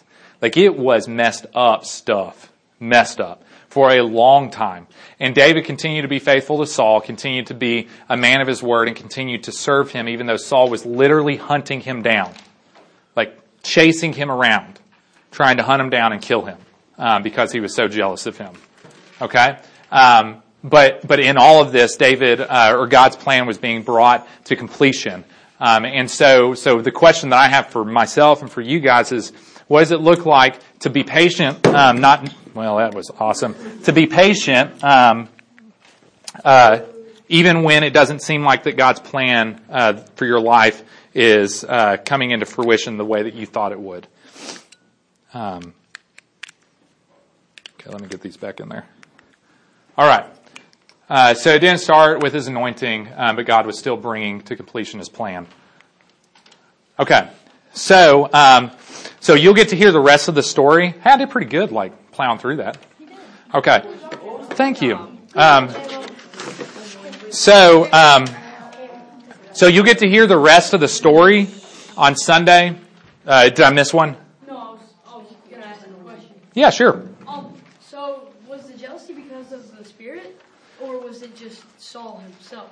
Like 0.41 0.57
it 0.57 0.77
was 0.77 1.07
messed 1.07 1.45
up 1.53 1.85
stuff. 1.85 2.51
Messed 2.79 3.19
up 3.19 3.43
for 3.71 3.89
a 3.89 4.01
long 4.01 4.51
time. 4.51 4.85
And 5.17 5.33
David 5.33 5.65
continued 5.65 6.03
to 6.03 6.07
be 6.09 6.19
faithful 6.19 6.59
to 6.59 6.67
Saul, 6.67 6.99
continued 6.99 7.47
to 7.47 7.53
be 7.53 7.87
a 8.09 8.17
man 8.17 8.41
of 8.41 8.47
his 8.47 8.61
word, 8.61 8.89
and 8.89 8.97
continued 8.97 9.43
to 9.43 9.51
serve 9.51 9.91
him 9.91 10.09
even 10.09 10.27
though 10.27 10.37
Saul 10.37 10.69
was 10.69 10.85
literally 10.85 11.37
hunting 11.37 11.79
him 11.79 12.01
down. 12.01 12.33
Like 13.15 13.37
chasing 13.63 14.11
him 14.13 14.29
around, 14.29 14.79
trying 15.31 15.57
to 15.57 15.63
hunt 15.63 15.81
him 15.81 15.89
down 15.89 16.11
and 16.11 16.21
kill 16.21 16.41
him, 16.43 16.57
um, 16.97 17.23
because 17.23 17.51
he 17.53 17.61
was 17.61 17.73
so 17.73 17.87
jealous 17.87 18.25
of 18.25 18.37
him. 18.37 18.53
Okay? 19.21 19.57
Um, 19.89 20.43
but, 20.63 21.07
but 21.07 21.21
in 21.21 21.37
all 21.37 21.61
of 21.61 21.71
this, 21.71 21.95
David, 21.95 22.41
uh, 22.41 22.75
or 22.77 22.87
God's 22.87 23.15
plan 23.15 23.47
was 23.47 23.57
being 23.57 23.83
brought 23.83 24.27
to 24.45 24.57
completion. 24.57 25.23
Um, 25.61 25.85
and 25.85 26.11
so, 26.11 26.55
so 26.55 26.81
the 26.81 26.91
question 26.91 27.29
that 27.29 27.39
I 27.39 27.47
have 27.47 27.67
for 27.67 27.85
myself 27.85 28.41
and 28.41 28.51
for 28.51 28.61
you 28.61 28.81
guys 28.81 29.11
is, 29.13 29.31
what 29.67 29.79
does 29.79 29.91
it 29.91 30.01
look 30.01 30.25
like 30.25 30.59
to 30.79 30.89
be 30.89 31.03
patient, 31.03 31.65
um, 31.67 32.01
not, 32.01 32.29
well, 32.53 32.77
that 32.77 32.93
was 32.93 33.09
awesome, 33.19 33.55
to 33.83 33.93
be 33.93 34.07
patient, 34.07 34.83
um, 34.83 35.29
uh, 36.43 36.81
even 37.29 37.63
when 37.63 37.83
it 37.83 37.91
doesn't 37.91 38.21
seem 38.21 38.43
like 38.43 38.63
that 38.63 38.77
God's 38.77 38.99
plan 38.99 39.61
uh, 39.69 39.93
for 40.15 40.25
your 40.25 40.41
life 40.41 40.83
is 41.13 41.63
uh, 41.63 41.97
coming 42.03 42.31
into 42.31 42.45
fruition 42.45 42.97
the 42.97 43.05
way 43.05 43.23
that 43.23 43.33
you 43.33 43.45
thought 43.45 43.71
it 43.71 43.79
would. 43.79 44.07
Um, 45.33 45.73
okay, 47.79 47.89
let 47.89 48.01
me 48.01 48.07
get 48.07 48.21
these 48.21 48.37
back 48.37 48.59
in 48.59 48.69
there. 48.69 48.85
All 49.97 50.07
right. 50.07 50.25
Uh, 51.09 51.33
so 51.33 51.53
it 51.53 51.59
didn't 51.59 51.79
start 51.79 52.21
with 52.23 52.33
his 52.33 52.47
anointing, 52.47 53.09
um, 53.15 53.35
but 53.35 53.45
God 53.45 53.65
was 53.65 53.77
still 53.77 53.97
bringing 53.97 54.41
to 54.43 54.55
completion 54.55 54.99
his 54.99 55.09
plan. 55.09 55.47
Okay. 56.97 57.29
So, 57.73 58.29
um, 58.33 58.71
so 59.19 59.33
you'll 59.33 59.53
get 59.53 59.69
to 59.69 59.75
hear 59.75 59.91
the 59.91 59.99
rest 59.99 60.27
of 60.27 60.35
the 60.35 60.43
story. 60.43 60.93
I 61.03 61.17
did 61.17 61.29
pretty 61.29 61.49
good, 61.49 61.71
like 61.71 61.93
plowing 62.11 62.39
through 62.39 62.57
that. 62.57 62.77
Okay. 63.53 63.83
Thank 64.51 64.81
you. 64.81 64.95
Um, 65.35 65.69
so, 67.29 67.91
um, 67.91 68.25
so 69.53 69.67
you'll 69.67 69.85
get 69.85 69.99
to 69.99 70.09
hear 70.09 70.27
the 70.27 70.37
rest 70.37 70.73
of 70.73 70.79
the 70.79 70.87
story 70.87 71.47
on 71.97 72.15
Sunday. 72.15 72.75
Uh, 73.25 73.49
did 73.49 73.61
I 73.61 73.71
miss 73.71 73.93
one? 73.93 74.17
No, 74.47 74.57
I 74.57 74.71
was, 74.71 74.79
I 75.07 75.17
was 75.17 75.27
gonna 75.49 75.65
ask 75.65 75.85
a 75.85 75.89
question. 76.03 76.31
Yeah, 76.53 76.69
sure. 76.69 77.03
Um, 77.27 77.53
so 77.79 78.29
was 78.47 78.67
the 78.67 78.77
jealousy 78.77 79.13
because 79.13 79.51
of 79.51 79.77
the 79.77 79.85
spirit, 79.85 80.41
or 80.81 80.99
was 80.99 81.21
it 81.21 81.35
just 81.35 81.63
Saul 81.79 82.19
himself? 82.19 82.71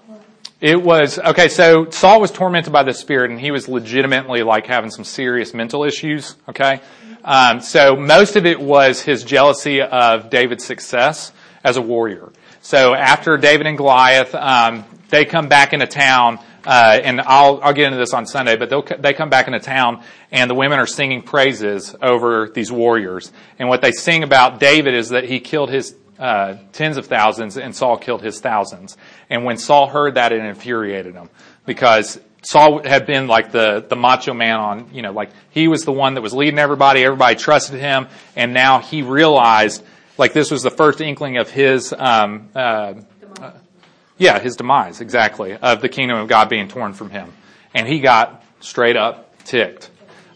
It 0.60 0.82
was 0.82 1.20
okay. 1.20 1.48
So 1.48 1.90
Saul 1.90 2.20
was 2.20 2.32
tormented 2.32 2.74
by 2.74 2.84
the 2.84 2.94
spirit, 2.94 3.32
and 3.32 3.40
he 3.40 3.52
was 3.52 3.70
legitimately 3.70 4.44
like 4.44 4.66
having 4.66 4.90
some 4.90 5.06
serious 5.06 5.54
mental 5.54 5.84
issues. 5.84 6.36
Okay, 6.50 6.82
um, 7.24 7.62
so 7.62 7.96
most 7.96 8.36
of 8.36 8.46
it 8.46 8.60
was 8.60 9.02
his 9.02 9.24
jealousy 9.24 9.82
of 9.82 10.30
David's 10.30 10.66
success 10.66 11.32
as 11.64 11.78
a 11.78 11.82
warrior. 11.82 12.32
So 12.62 12.94
after 12.94 13.38
David 13.38 13.68
and 13.68 13.78
Goliath, 13.78 14.34
um, 14.36 14.86
they 15.10 15.26
come 15.26 15.48
back 15.48 15.74
into 15.74 15.88
town. 15.88 16.40
Uh, 16.66 17.00
and 17.02 17.22
I'll 17.22 17.62
I'll 17.64 17.74
get 17.74 17.86
into 17.86 17.98
this 17.98 18.14
on 18.14 18.26
Sunday, 18.26 18.58
but 18.58 18.70
they 19.02 19.14
come 19.14 19.30
back 19.30 19.48
into 19.48 19.60
town, 19.60 20.04
and 20.30 20.50
the 20.50 20.54
women 20.54 20.78
are 20.78 20.86
singing 20.86 21.22
praises 21.22 21.96
over 22.02 22.50
these 22.54 22.70
warriors. 22.70 23.32
And 23.58 23.70
what 23.70 23.82
they 23.82 23.94
sing 23.94 24.24
about 24.24 24.60
David 24.60 24.94
is 24.94 25.10
that 25.10 25.24
he 25.24 25.40
killed 25.40 25.70
his 25.70 25.96
uh, 26.20 26.58
tens 26.74 26.98
of 26.98 27.08
thousands, 27.08 27.58
and 27.58 27.74
Saul 27.74 27.98
killed 27.98 28.22
his 28.22 28.42
thousands. 28.42 28.98
And 29.30 29.46
when 29.46 29.58
Saul 29.58 29.88
heard 29.88 30.16
that, 30.16 30.34
it 30.34 30.44
infuriated 30.44 31.16
him 31.16 31.30
because 31.66 32.20
Saul 32.42 32.82
had 32.84 33.06
been 33.06 33.28
like 33.28 33.52
the 33.52 33.86
the 33.88 33.96
macho 33.96 34.34
man 34.34 34.56
on 34.58 34.90
you 34.94 35.02
know 35.02 35.12
like 35.12 35.32
he 35.50 35.68
was 35.68 35.84
the 35.84 35.92
one 35.92 36.14
that 36.14 36.22
was 36.22 36.34
leading 36.34 36.60
everybody, 36.60 37.04
everybody 37.04 37.36
trusted 37.36 37.80
him, 37.80 38.08
and 38.36 38.54
now 38.54 38.80
he 38.80 39.02
realized 39.02 39.84
like 40.18 40.34
this 40.34 40.52
was 40.52 40.64
the 40.64 40.72
first 40.72 41.02
inkling 41.02 41.38
of 41.38 41.50
his 41.50 41.94
um, 41.94 42.50
uh, 42.56 42.94
uh, 43.42 43.52
yeah 44.18 44.40
his 44.40 44.56
demise 44.56 45.02
exactly 45.02 45.54
of 45.54 45.82
the 45.82 45.90
kingdom 45.90 46.18
of 46.18 46.28
God 46.28 46.50
being 46.50 46.68
torn 46.68 46.94
from 46.94 47.10
him, 47.10 47.32
and 47.74 47.88
he 47.88 48.00
got 48.00 48.44
straight 48.62 48.96
up 48.96 49.44
ticked. 49.44 49.90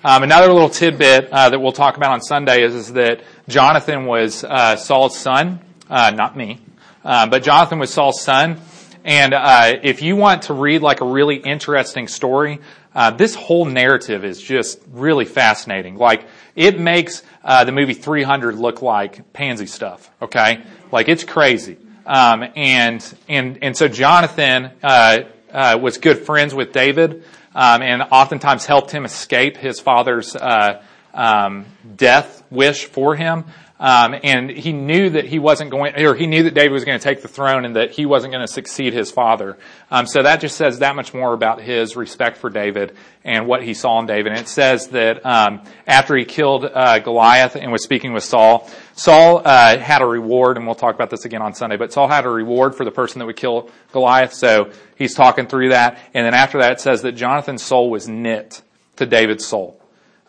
Um, 0.05 0.23
another 0.23 0.51
little 0.51 0.69
tidbit 0.69 1.29
uh, 1.31 1.49
that 1.49 1.59
we'll 1.59 1.71
talk 1.71 1.95
about 1.95 2.11
on 2.11 2.21
Sunday 2.21 2.63
is, 2.63 2.75
is 2.75 2.93
that 2.93 3.21
Jonathan 3.47 4.05
was 4.05 4.43
uh, 4.43 4.75
Saul's 4.75 5.17
son, 5.17 5.61
uh, 5.89 6.11
not 6.11 6.35
me, 6.35 6.59
uh, 7.05 7.27
but 7.27 7.43
Jonathan 7.43 7.79
was 7.79 7.93
Saul's 7.93 8.21
son. 8.21 8.59
And 9.03 9.33
uh, 9.33 9.73
if 9.83 10.01
you 10.01 10.15
want 10.15 10.43
to 10.43 10.53
read 10.53 10.81
like 10.81 11.01
a 11.01 11.05
really 11.05 11.35
interesting 11.35 12.07
story, 12.07 12.59
uh, 12.95 13.11
this 13.11 13.35
whole 13.35 13.65
narrative 13.65 14.23
is 14.23 14.41
just 14.41 14.79
really 14.91 15.25
fascinating. 15.25 15.97
Like 15.97 16.25
it 16.55 16.79
makes 16.79 17.23
the 17.43 17.71
movie 17.71 17.93
300 17.93 18.55
look 18.55 18.81
like 18.81 19.33
pansy 19.33 19.65
stuff. 19.65 20.09
Okay, 20.21 20.63
like 20.91 21.09
it's 21.09 21.23
crazy. 21.23 21.77
Um, 22.05 22.45
and 22.55 23.17
and 23.27 23.59
and 23.61 23.75
so 23.75 23.87
Jonathan 23.87 24.71
was 24.81 25.97
good 25.97 26.19
friends 26.19 26.53
with 26.53 26.71
David 26.71 27.23
um, 27.55 27.81
and 27.81 28.01
oftentimes 28.03 28.65
helped 28.65 28.91
him 28.91 29.05
escape 29.05 29.57
his 29.57 29.79
father's 29.79 30.35
uh, 30.35 30.81
um, 31.13 31.65
death 31.95 32.43
wish 32.49 32.85
for 32.85 33.15
him. 33.15 33.45
Um, 33.83 34.15
and 34.23 34.49
he 34.49 34.71
knew 34.71 35.09
that 35.09 35.25
he 35.25 35.39
wasn't 35.39 35.69
going, 35.69 36.01
or 36.01 36.15
he 36.15 36.25
knew 36.25 36.43
that 36.43 36.53
David 36.53 36.71
was 36.71 36.85
going 36.85 36.97
to 36.97 37.03
take 37.03 37.21
the 37.21 37.27
throne 37.27 37.65
and 37.65 37.75
that 37.75 37.91
he 37.91 38.05
wasn't 38.05 38.31
going 38.31 38.47
to 38.47 38.51
succeed 38.51 38.93
his 38.93 39.11
father. 39.11 39.57
Um, 39.91 40.07
so 40.07 40.23
that 40.23 40.39
just 40.39 40.55
says 40.55 40.79
that 40.79 40.95
much 40.95 41.13
more 41.13 41.33
about 41.33 41.61
his 41.61 41.97
respect 41.97 42.37
for 42.37 42.49
David 42.49 42.95
and 43.25 43.45
what 43.45 43.61
he 43.61 43.73
saw 43.73 43.99
in 43.99 44.05
David. 44.05 44.31
And 44.31 44.39
it 44.39 44.47
says 44.47 44.87
that 44.89 45.25
um, 45.25 45.63
after 45.85 46.15
he 46.15 46.23
killed 46.23 46.63
uh, 46.63 46.99
Goliath 46.99 47.57
and 47.57 47.73
was 47.73 47.83
speaking 47.83 48.13
with 48.13 48.23
Saul, 48.23 48.71
Saul 48.93 49.41
uh, 49.43 49.77
had 49.77 50.01
a 50.01 50.05
reward, 50.05 50.55
and 50.55 50.65
we'll 50.65 50.75
talk 50.75 50.95
about 50.95 51.09
this 51.09 51.25
again 51.25 51.41
on 51.41 51.53
Sunday. 51.53 51.75
But 51.75 51.91
Saul 51.91 52.07
had 52.07 52.25
a 52.25 52.29
reward 52.29 52.75
for 52.75 52.85
the 52.85 52.91
person 52.91 53.19
that 53.19 53.25
would 53.25 53.35
kill 53.35 53.69
Goliath. 53.91 54.33
So 54.33 54.71
he's 54.95 55.13
talking 55.13 55.45
through 55.45 55.69
that, 55.69 55.99
and 56.13 56.25
then 56.25 56.33
after 56.33 56.59
that, 56.59 56.71
it 56.71 56.79
says 56.79 57.01
that 57.01 57.13
Jonathan's 57.13 57.63
soul 57.63 57.89
was 57.89 58.07
knit 58.07 58.61
to 58.95 59.05
David's 59.05 59.45
soul, 59.45 59.81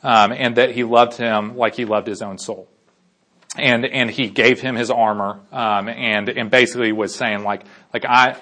um, 0.02 0.32
and 0.32 0.56
that 0.56 0.72
he 0.72 0.82
loved 0.82 1.16
him 1.16 1.56
like 1.56 1.76
he 1.76 1.84
loved 1.84 2.08
his 2.08 2.20
own 2.20 2.38
soul 2.38 2.68
and 3.56 3.84
and 3.84 4.10
he 4.10 4.28
gave 4.28 4.60
him 4.60 4.74
his 4.74 4.90
armor 4.90 5.40
um, 5.52 5.88
and 5.88 6.28
and 6.28 6.50
basically 6.50 6.92
was 6.92 7.14
saying 7.14 7.44
like 7.44 7.64
like 7.92 8.04
I 8.04 8.36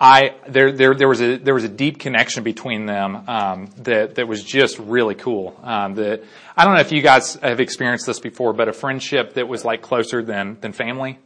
I 0.00 0.34
there 0.46 0.70
there 0.70 0.94
there 0.94 1.08
was 1.08 1.20
a 1.20 1.36
there 1.38 1.54
was 1.54 1.64
a 1.64 1.68
deep 1.68 1.98
connection 1.98 2.44
between 2.44 2.86
them 2.86 3.24
um, 3.28 3.66
that 3.78 4.14
that 4.16 4.28
was 4.28 4.44
just 4.44 4.78
really 4.78 5.14
cool. 5.14 5.58
Um, 5.62 5.94
that 5.94 6.22
I 6.56 6.64
don't 6.64 6.74
know 6.74 6.80
if 6.80 6.92
you 6.92 7.02
guys 7.02 7.34
have 7.36 7.60
experienced 7.60 8.06
this 8.06 8.20
before, 8.20 8.52
but 8.52 8.68
a 8.68 8.72
friendship 8.72 9.34
that 9.34 9.48
was 9.48 9.64
like 9.64 9.82
closer 9.82 10.22
than 10.22 10.58
than 10.60 10.72
family. 10.72 11.18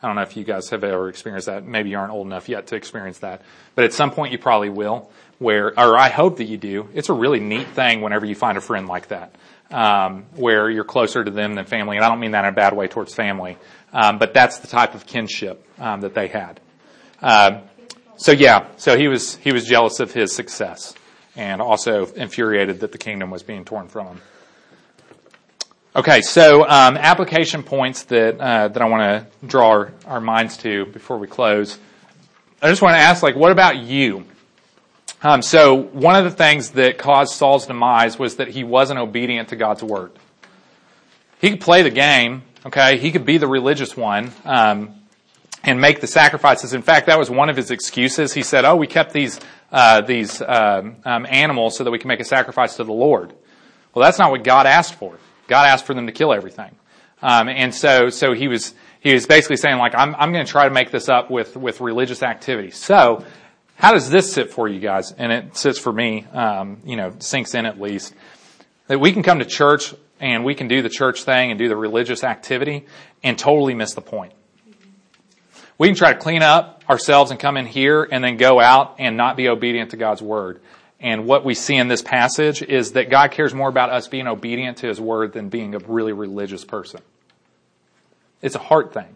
I 0.00 0.06
don't 0.06 0.14
know 0.14 0.22
if 0.22 0.36
you 0.36 0.44
guys 0.44 0.70
have 0.70 0.84
ever 0.84 1.08
experienced 1.08 1.46
that. 1.46 1.66
Maybe 1.66 1.90
you 1.90 1.98
aren't 1.98 2.12
old 2.12 2.26
enough 2.26 2.48
yet 2.48 2.68
to 2.68 2.76
experience 2.76 3.18
that, 3.18 3.42
but 3.74 3.84
at 3.84 3.92
some 3.92 4.12
point 4.12 4.32
you 4.32 4.38
probably 4.38 4.70
will. 4.70 5.10
Where, 5.38 5.68
or 5.78 5.96
I 5.96 6.08
hope 6.08 6.38
that 6.38 6.46
you 6.46 6.56
do. 6.56 6.88
It's 6.94 7.10
a 7.10 7.12
really 7.12 7.38
neat 7.38 7.68
thing 7.68 8.00
whenever 8.00 8.26
you 8.26 8.34
find 8.34 8.58
a 8.58 8.60
friend 8.60 8.88
like 8.88 9.08
that 9.08 9.36
um, 9.70 10.24
where 10.34 10.70
you're 10.70 10.84
closer 10.84 11.22
to 11.22 11.30
them 11.30 11.54
than 11.54 11.64
family. 11.64 11.96
And 11.96 12.04
I 12.04 12.08
don't 12.08 12.20
mean 12.20 12.32
that 12.32 12.44
in 12.44 12.52
a 12.52 12.54
bad 12.54 12.74
way 12.74 12.88
towards 12.88 13.14
family, 13.14 13.56
um, 13.92 14.18
but 14.18 14.34
that's 14.34 14.58
the 14.58 14.68
type 14.68 14.94
of 14.94 15.06
kinship 15.06 15.64
um, 15.78 16.00
that 16.00 16.14
they 16.14 16.28
had. 16.28 16.60
Um, 17.20 17.62
so 18.16 18.32
yeah, 18.32 18.68
so 18.76 18.96
he 18.96 19.08
was 19.08 19.36
he 19.36 19.52
was 19.52 19.64
jealous 19.64 20.00
of 20.00 20.12
his 20.12 20.34
success, 20.34 20.94
and 21.36 21.60
also 21.60 22.06
infuriated 22.06 22.80
that 22.80 22.92
the 22.92 22.98
kingdom 22.98 23.30
was 23.30 23.42
being 23.42 23.64
torn 23.64 23.88
from 23.88 24.06
him. 24.06 24.20
Okay, 25.94 26.20
so 26.20 26.62
um, 26.62 26.96
application 26.96 27.62
points 27.62 28.04
that 28.04 28.38
uh, 28.38 28.68
that 28.68 28.82
I 28.82 28.86
want 28.86 29.02
to 29.02 29.46
draw 29.46 29.68
our, 29.70 29.92
our 30.06 30.20
minds 30.20 30.56
to 30.58 30.86
before 30.86 31.18
we 31.18 31.26
close. 31.26 31.78
I 32.60 32.68
just 32.68 32.82
want 32.82 32.94
to 32.94 33.00
ask, 33.00 33.22
like, 33.22 33.36
what 33.36 33.52
about 33.52 33.76
you? 33.76 34.24
Um, 35.22 35.42
so 35.42 35.74
one 35.74 36.14
of 36.14 36.24
the 36.24 36.30
things 36.30 36.70
that 36.70 36.98
caused 36.98 37.34
Saul's 37.34 37.66
demise 37.66 38.18
was 38.18 38.36
that 38.36 38.48
he 38.48 38.62
wasn't 38.62 39.00
obedient 39.00 39.48
to 39.48 39.56
God's 39.56 39.82
word. 39.82 40.12
He 41.40 41.50
could 41.50 41.60
play 41.60 41.82
the 41.82 41.90
game, 41.90 42.42
okay? 42.66 42.98
He 42.98 43.10
could 43.10 43.24
be 43.24 43.38
the 43.38 43.48
religious 43.48 43.96
one 43.96 44.32
um, 44.44 44.94
and 45.64 45.80
make 45.80 46.00
the 46.00 46.06
sacrifices. 46.06 46.72
In 46.72 46.82
fact, 46.82 47.06
that 47.06 47.18
was 47.18 47.30
one 47.30 47.48
of 47.48 47.56
his 47.56 47.70
excuses. 47.70 48.32
He 48.32 48.42
said, 48.42 48.64
"Oh, 48.64 48.76
we 48.76 48.86
kept 48.86 49.12
these 49.12 49.40
uh, 49.72 50.00
these 50.02 50.40
um, 50.40 50.96
um, 51.04 51.26
animals 51.28 51.76
so 51.76 51.84
that 51.84 51.90
we 51.90 51.98
can 51.98 52.08
make 52.08 52.20
a 52.20 52.24
sacrifice 52.24 52.76
to 52.76 52.84
the 52.84 52.92
Lord." 52.92 53.34
Well, 53.94 54.04
that's 54.04 54.18
not 54.18 54.30
what 54.30 54.44
God 54.44 54.66
asked 54.66 54.94
for. 54.94 55.18
God 55.48 55.66
asked 55.66 55.84
for 55.84 55.94
them 55.94 56.06
to 56.06 56.12
kill 56.12 56.32
everything. 56.32 56.76
Um, 57.20 57.48
and 57.48 57.74
so, 57.74 58.10
so 58.10 58.32
he 58.32 58.46
was, 58.46 58.74
he 59.00 59.12
was 59.12 59.26
basically 59.26 59.56
saying 59.56 59.78
like, 59.78 59.94
I'm, 59.94 60.14
I'm 60.14 60.32
going 60.32 60.44
to 60.44 60.50
try 60.50 60.68
to 60.68 60.74
make 60.74 60.90
this 60.90 61.08
up 61.08 61.30
with, 61.30 61.56
with 61.56 61.80
religious 61.80 62.22
activity. 62.22 62.70
So, 62.70 63.24
how 63.78 63.92
does 63.92 64.10
this 64.10 64.32
sit 64.32 64.50
for 64.50 64.66
you 64.66 64.80
guys? 64.80 65.12
And 65.12 65.30
it 65.30 65.56
sits 65.56 65.78
for 65.78 65.92
me, 65.92 66.26
um, 66.32 66.80
you 66.84 66.96
know, 66.96 67.14
sinks 67.20 67.54
in 67.54 67.64
at 67.64 67.80
least. 67.80 68.12
That 68.88 68.98
we 68.98 69.12
can 69.12 69.22
come 69.22 69.38
to 69.38 69.44
church 69.44 69.94
and 70.18 70.44
we 70.44 70.56
can 70.56 70.66
do 70.66 70.82
the 70.82 70.88
church 70.88 71.22
thing 71.22 71.52
and 71.52 71.58
do 71.60 71.68
the 71.68 71.76
religious 71.76 72.24
activity 72.24 72.86
and 73.22 73.38
totally 73.38 73.74
miss 73.74 73.94
the 73.94 74.00
point. 74.00 74.32
We 75.78 75.86
can 75.86 75.94
try 75.94 76.12
to 76.12 76.18
clean 76.18 76.42
up 76.42 76.82
ourselves 76.90 77.30
and 77.30 77.38
come 77.38 77.56
in 77.56 77.66
here 77.66 78.02
and 78.10 78.24
then 78.24 78.36
go 78.36 78.58
out 78.58 78.96
and 78.98 79.16
not 79.16 79.36
be 79.36 79.48
obedient 79.48 79.92
to 79.92 79.96
God's 79.96 80.22
word. 80.22 80.60
And 80.98 81.24
what 81.24 81.44
we 81.44 81.54
see 81.54 81.76
in 81.76 81.86
this 81.86 82.02
passage 82.02 82.62
is 82.62 82.92
that 82.92 83.10
God 83.10 83.30
cares 83.30 83.54
more 83.54 83.68
about 83.68 83.90
us 83.90 84.08
being 84.08 84.26
obedient 84.26 84.78
to 84.78 84.88
His 84.88 85.00
word 85.00 85.32
than 85.32 85.50
being 85.50 85.76
a 85.76 85.78
really 85.78 86.12
religious 86.12 86.64
person. 86.64 87.00
It's 88.42 88.56
a 88.56 88.58
heart 88.58 88.92
thing. 88.92 89.14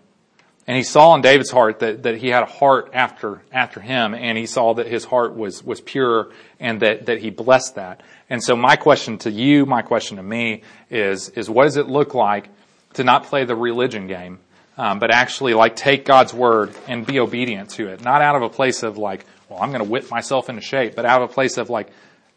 And 0.67 0.77
he 0.77 0.85
saw 0.85 1.15
in 1.15 1.23
David's 1.23 1.51
heart 1.51 1.81
that, 1.81 2.05
that 2.05 2.19
he 2.19 2.29
had 2.29 2.45
a 2.45 2.47
heart 2.47 2.91
after, 2.93 3.43
after 3.51 3.81
him, 3.81 4.15
and 4.15 4.39
he 4.39 4.47
saw 4.47 4.75
that 4.75 4.87
his 4.87 5.05
heart 5.05 5.35
was, 5.35 5.65
was 5.65 5.81
pure 5.81 6.31
and 6.61 6.81
that, 6.81 7.07
that 7.07 7.19
he 7.19 7.31
blessed 7.31 7.75
that. 7.75 8.03
And 8.31 8.43
so 8.43 8.55
my 8.55 8.77
question 8.77 9.19
to 9.19 9.31
you, 9.31 9.67
my 9.67 9.83
question 9.83 10.19
to 10.19 10.23
me 10.23 10.63
is, 10.89 11.31
is 11.31 11.51
what 11.51 11.65
does 11.65 11.77
it 11.77 11.89
look 11.89 12.15
like 12.15 12.49
to 12.95 13.03
not 13.03 13.25
play 13.25 13.45
the 13.45 13.57
religion 13.57 14.07
game, 14.07 14.39
um, 14.79 15.01
but 15.01 15.11
actually 15.11 15.55
like 15.55 15.75
take 15.75 16.05
God's 16.05 16.33
word 16.33 16.73
and 16.87 17.05
be 17.05 17.19
obedient 17.19 17.71
to 17.71 17.89
it? 17.89 18.01
Not 18.01 18.23
out 18.23 18.37
of 18.37 18.43
a 18.43 18.49
place 18.49 18.85
of 18.85 18.97
like, 18.99 19.27
well, 19.49 19.61
I'm 19.61 19.71
going 19.71 19.85
to 19.85 19.91
whip 19.91 20.11
myself 20.11 20.49
into 20.49 20.63
shape, 20.63 20.95
but 20.95 21.05
out 21.05 21.23
of 21.23 21.31
a 21.31 21.33
place 21.33 21.59
of 21.59 21.71
like, 21.71 21.91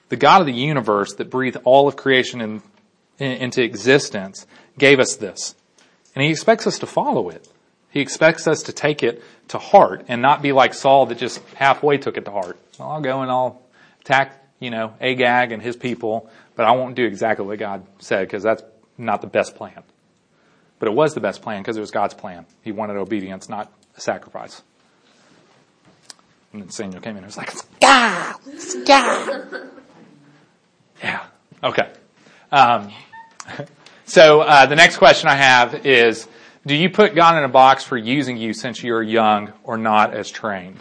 the 0.09 0.17
God 0.17 0.41
of 0.41 0.47
the 0.47 0.53
universe 0.53 1.13
that 1.15 1.29
breathed 1.29 1.57
all 1.63 1.87
of 1.87 1.95
creation 1.95 2.41
in, 2.41 2.61
in, 3.19 3.31
into 3.31 3.63
existence 3.63 4.45
gave 4.77 4.99
us 4.99 5.15
this. 5.15 5.55
And 6.15 6.23
he 6.23 6.29
expects 6.29 6.67
us 6.67 6.79
to 6.79 6.85
follow 6.85 7.29
it. 7.29 7.47
He 7.95 8.01
expects 8.01 8.45
us 8.45 8.63
to 8.63 8.73
take 8.73 9.03
it 9.03 9.23
to 9.47 9.57
heart 9.57 10.03
and 10.09 10.21
not 10.21 10.41
be 10.41 10.51
like 10.51 10.73
Saul 10.73 11.05
that 11.05 11.17
just 11.17 11.39
halfway 11.53 11.97
took 11.97 12.17
it 12.17 12.25
to 12.25 12.31
heart. 12.31 12.59
Well, 12.77 12.89
I'll 12.89 12.99
go 12.99 13.21
and 13.21 13.31
I'll 13.31 13.61
attack, 14.01 14.33
you 14.59 14.69
know, 14.69 14.93
Agag 14.99 15.53
and 15.53 15.61
his 15.61 15.77
people, 15.77 16.29
but 16.57 16.65
I 16.65 16.73
won't 16.73 16.95
do 16.95 17.05
exactly 17.05 17.45
what 17.45 17.57
God 17.57 17.87
said 17.99 18.27
because 18.27 18.43
that's 18.43 18.63
not 18.97 19.21
the 19.21 19.27
best 19.27 19.55
plan. 19.55 19.81
But 20.77 20.89
it 20.89 20.93
was 20.93 21.13
the 21.13 21.21
best 21.21 21.41
plan 21.41 21.61
because 21.61 21.77
it 21.77 21.79
was 21.79 21.91
God's 21.91 22.13
plan. 22.13 22.45
He 22.63 22.73
wanted 22.73 22.97
obedience, 22.97 23.47
not 23.47 23.71
a 23.95 24.01
sacrifice. 24.01 24.61
And 26.51 26.63
then 26.63 26.71
Samuel 26.71 26.99
came 26.99 27.11
in 27.11 27.23
and 27.23 27.27
was 27.27 27.37
like, 27.37 27.51
Scar! 27.51 28.35
God! 28.85 29.69
yeah. 31.01 31.25
Okay. 31.63 31.93
Um, 32.51 32.91
so 34.05 34.41
uh, 34.41 34.65
the 34.65 34.75
next 34.75 34.97
question 34.97 35.29
I 35.29 35.35
have 35.35 35.85
is, 35.85 36.27
do 36.65 36.75
you 36.75 36.89
put 36.89 37.13
God 37.13 37.37
in 37.37 37.43
a 37.43 37.49
box 37.49 37.83
for 37.83 37.97
using 37.97 38.37
you 38.37 38.53
since 38.53 38.83
you're 38.83 39.03
young 39.03 39.53
or 39.63 39.77
not 39.77 40.13
as 40.13 40.31
trained? 40.31 40.79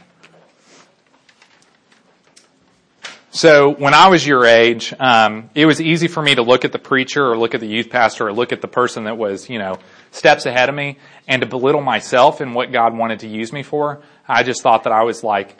So 3.31 3.75
when 3.75 3.95
I 3.95 4.09
was 4.09 4.25
your 4.25 4.47
age, 4.47 4.95
um, 4.99 5.51
it 5.57 5.67
was 5.67 5.81
easy 5.81 6.07
for 6.07 6.23
me 6.23 6.37
to 6.37 6.43
look 6.43 6.65
at 6.65 6.71
the 6.71 6.79
preacher 6.79 7.29
or 7.29 7.37
look 7.37 7.55
at 7.55 7.61
the 7.61 7.67
youth 7.67 7.91
pastor 7.91 8.29
or 8.29 8.33
look 8.33 8.53
at 8.53 8.61
the 8.61 8.69
person 8.69 9.05
that 9.05 9.19
was, 9.19 9.51
you 9.51 9.59
know, 9.59 9.81
steps 10.13 10.47
ahead 10.47 10.69
of 10.69 10.75
me 10.75 10.99
and 11.27 11.43
to 11.43 11.47
belittle 11.47 11.81
myself 11.81 12.41
and 12.41 12.55
what 12.55 12.71
God 12.71 12.97
wanted 12.97 13.19
to 13.21 13.29
use 13.29 13.53
me 13.53 13.65
for. 13.65 14.03
I 14.29 14.45
just 14.45 14.63
thought 14.63 14.85
that 14.85 14.93
I 14.93 15.03
was 15.03 15.25
like, 15.25 15.57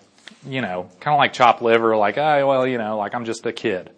you 0.47 0.61
know, 0.61 0.89
kind 1.01 1.15
of 1.15 1.19
like 1.19 1.33
chopped 1.33 1.63
liver, 1.63 1.97
like, 1.97 2.17
oh, 2.17 2.47
well, 2.47 2.65
you 2.65 2.79
know, 2.79 2.97
like 2.97 3.13
I'm 3.13 3.25
just 3.25 3.45
a 3.45 3.53
kid. 3.53 3.91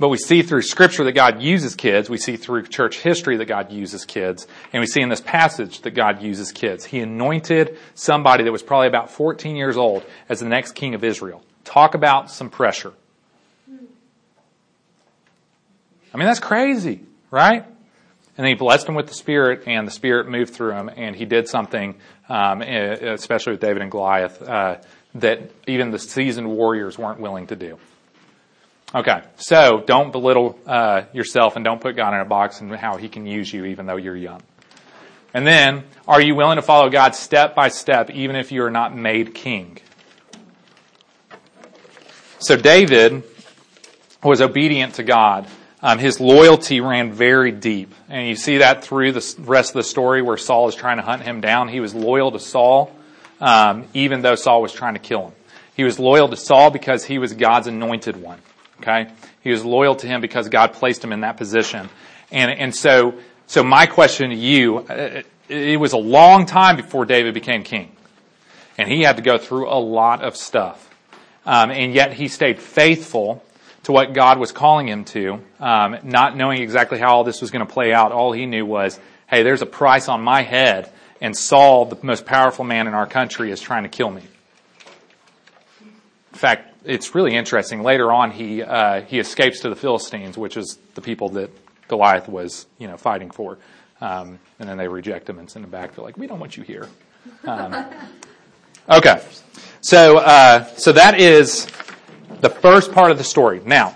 But 0.00 0.08
we 0.08 0.16
see 0.16 0.40
through 0.40 0.62
scripture 0.62 1.04
that 1.04 1.12
God 1.12 1.42
uses 1.42 1.76
kids. 1.76 2.08
We 2.08 2.16
see 2.16 2.38
through 2.38 2.62
church 2.62 3.00
history 3.00 3.36
that 3.36 3.44
God 3.44 3.70
uses 3.70 4.06
kids. 4.06 4.46
And 4.72 4.80
we 4.80 4.86
see 4.86 5.02
in 5.02 5.10
this 5.10 5.20
passage 5.20 5.82
that 5.82 5.90
God 5.90 6.22
uses 6.22 6.52
kids. 6.52 6.86
He 6.86 7.00
anointed 7.00 7.76
somebody 7.94 8.44
that 8.44 8.50
was 8.50 8.62
probably 8.62 8.88
about 8.88 9.10
14 9.10 9.56
years 9.56 9.76
old 9.76 10.02
as 10.30 10.40
the 10.40 10.48
next 10.48 10.72
king 10.72 10.94
of 10.94 11.04
Israel. 11.04 11.42
Talk 11.64 11.94
about 11.94 12.30
some 12.30 12.48
pressure. 12.48 12.94
I 13.68 13.72
mean, 16.16 16.26
that's 16.26 16.40
crazy, 16.40 17.00
right? 17.30 17.66
And 18.38 18.46
he 18.46 18.54
blessed 18.54 18.88
him 18.88 18.94
with 18.94 19.06
the 19.06 19.14
Spirit, 19.14 19.64
and 19.66 19.86
the 19.86 19.92
Spirit 19.92 20.30
moved 20.30 20.54
through 20.54 20.72
him, 20.72 20.90
and 20.96 21.14
he 21.14 21.26
did 21.26 21.46
something, 21.46 21.94
um, 22.26 22.62
especially 22.62 23.52
with 23.52 23.60
David 23.60 23.82
and 23.82 23.90
Goliath, 23.90 24.40
uh, 24.40 24.78
that 25.16 25.50
even 25.68 25.90
the 25.90 25.98
seasoned 25.98 26.48
warriors 26.48 26.96
weren't 26.96 27.20
willing 27.20 27.48
to 27.48 27.56
do. 27.56 27.78
Okay, 28.92 29.22
so 29.36 29.84
don't 29.86 30.10
belittle 30.10 30.58
uh, 30.66 31.02
yourself 31.12 31.54
and 31.54 31.64
don't 31.64 31.80
put 31.80 31.94
God 31.94 32.12
in 32.12 32.20
a 32.20 32.24
box 32.24 32.60
and 32.60 32.74
how 32.74 32.96
He 32.96 33.08
can 33.08 33.24
use 33.24 33.52
you 33.52 33.66
even 33.66 33.86
though 33.86 33.96
you're 33.96 34.16
young. 34.16 34.42
And 35.32 35.46
then, 35.46 35.84
are 36.08 36.20
you 36.20 36.34
willing 36.34 36.56
to 36.56 36.62
follow 36.62 36.90
God 36.90 37.14
step 37.14 37.54
by 37.54 37.68
step 37.68 38.10
even 38.10 38.34
if 38.34 38.50
you 38.50 38.64
are 38.64 38.70
not 38.70 38.96
made 38.96 39.32
king? 39.32 39.78
So 42.40 42.56
David 42.56 43.22
was 44.24 44.40
obedient 44.40 44.94
to 44.94 45.04
God. 45.04 45.46
Um, 45.82 45.98
his 45.98 46.18
loyalty 46.18 46.80
ran 46.80 47.12
very 47.12 47.52
deep. 47.52 47.94
And 48.08 48.28
you 48.28 48.34
see 48.34 48.58
that 48.58 48.82
through 48.82 49.12
the 49.12 49.34
rest 49.38 49.70
of 49.70 49.74
the 49.74 49.84
story 49.84 50.20
where 50.20 50.36
Saul 50.36 50.66
is 50.68 50.74
trying 50.74 50.96
to 50.96 51.02
hunt 51.02 51.22
him 51.22 51.40
down. 51.40 51.68
He 51.68 51.80
was 51.80 51.94
loyal 51.94 52.32
to 52.32 52.40
Saul, 52.40 52.94
um, 53.40 53.86
even 53.94 54.22
though 54.22 54.34
Saul 54.34 54.62
was 54.62 54.72
trying 54.72 54.94
to 54.94 55.00
kill 55.00 55.28
him. 55.28 55.32
He 55.76 55.84
was 55.84 55.98
loyal 55.98 56.28
to 56.28 56.36
Saul 56.36 56.70
because 56.70 57.04
he 57.04 57.18
was 57.18 57.32
God's 57.34 57.68
anointed 57.68 58.16
one. 58.16 58.40
Okay? 58.80 59.10
He 59.42 59.50
was 59.50 59.64
loyal 59.64 59.94
to 59.96 60.06
him 60.06 60.20
because 60.20 60.48
God 60.48 60.72
placed 60.72 61.04
him 61.04 61.12
in 61.12 61.20
that 61.20 61.36
position. 61.36 61.88
And, 62.30 62.50
and 62.50 62.74
so, 62.74 63.14
so 63.46 63.62
my 63.62 63.86
question 63.86 64.30
to 64.30 64.36
you, 64.36 64.78
it, 64.88 65.26
it 65.48 65.80
was 65.80 65.92
a 65.92 65.98
long 65.98 66.46
time 66.46 66.76
before 66.76 67.04
David 67.04 67.34
became 67.34 67.62
king. 67.62 67.92
And 68.78 68.88
he 68.88 69.02
had 69.02 69.16
to 69.16 69.22
go 69.22 69.38
through 69.38 69.68
a 69.68 69.78
lot 69.78 70.22
of 70.22 70.36
stuff. 70.36 70.88
Um, 71.44 71.70
and 71.70 71.94
yet 71.94 72.12
he 72.12 72.28
stayed 72.28 72.60
faithful 72.60 73.44
to 73.84 73.92
what 73.92 74.12
God 74.12 74.38
was 74.38 74.52
calling 74.52 74.88
him 74.88 75.04
to, 75.06 75.40
um, 75.58 75.98
not 76.02 76.36
knowing 76.36 76.60
exactly 76.62 76.98
how 76.98 77.14
all 77.14 77.24
this 77.24 77.40
was 77.40 77.50
going 77.50 77.66
to 77.66 77.72
play 77.72 77.92
out. 77.92 78.12
All 78.12 78.32
he 78.32 78.46
knew 78.46 78.66
was, 78.66 79.00
hey, 79.26 79.42
there's 79.42 79.62
a 79.62 79.66
price 79.66 80.08
on 80.08 80.20
my 80.20 80.42
head, 80.42 80.92
and 81.20 81.36
Saul, 81.36 81.86
the 81.86 81.98
most 82.02 82.26
powerful 82.26 82.64
man 82.64 82.86
in 82.86 82.94
our 82.94 83.06
country, 83.06 83.50
is 83.50 83.60
trying 83.60 83.84
to 83.84 83.88
kill 83.88 84.10
me. 84.10 84.22
In 85.80 86.38
fact, 86.38 86.69
it's 86.84 87.14
really 87.14 87.34
interesting. 87.34 87.82
Later 87.82 88.12
on, 88.12 88.30
he 88.30 88.62
uh, 88.62 89.02
he 89.02 89.18
escapes 89.18 89.60
to 89.60 89.68
the 89.68 89.76
Philistines, 89.76 90.38
which 90.38 90.56
is 90.56 90.78
the 90.94 91.00
people 91.00 91.30
that 91.30 91.50
Goliath 91.88 92.28
was, 92.28 92.66
you 92.78 92.88
know, 92.88 92.96
fighting 92.96 93.30
for. 93.30 93.58
Um, 94.00 94.38
and 94.58 94.68
then 94.68 94.78
they 94.78 94.88
reject 94.88 95.28
him 95.28 95.38
and 95.38 95.50
send 95.50 95.64
him 95.64 95.70
back. 95.70 95.94
They're 95.94 96.04
like, 96.04 96.16
"We 96.16 96.26
don't 96.26 96.40
want 96.40 96.56
you 96.56 96.62
here." 96.62 96.88
Um, 97.44 97.84
okay, 98.88 99.22
so 99.80 100.18
uh, 100.18 100.64
so 100.76 100.92
that 100.92 101.20
is 101.20 101.66
the 102.40 102.50
first 102.50 102.92
part 102.92 103.10
of 103.10 103.18
the 103.18 103.24
story. 103.24 103.60
Now, 103.64 103.94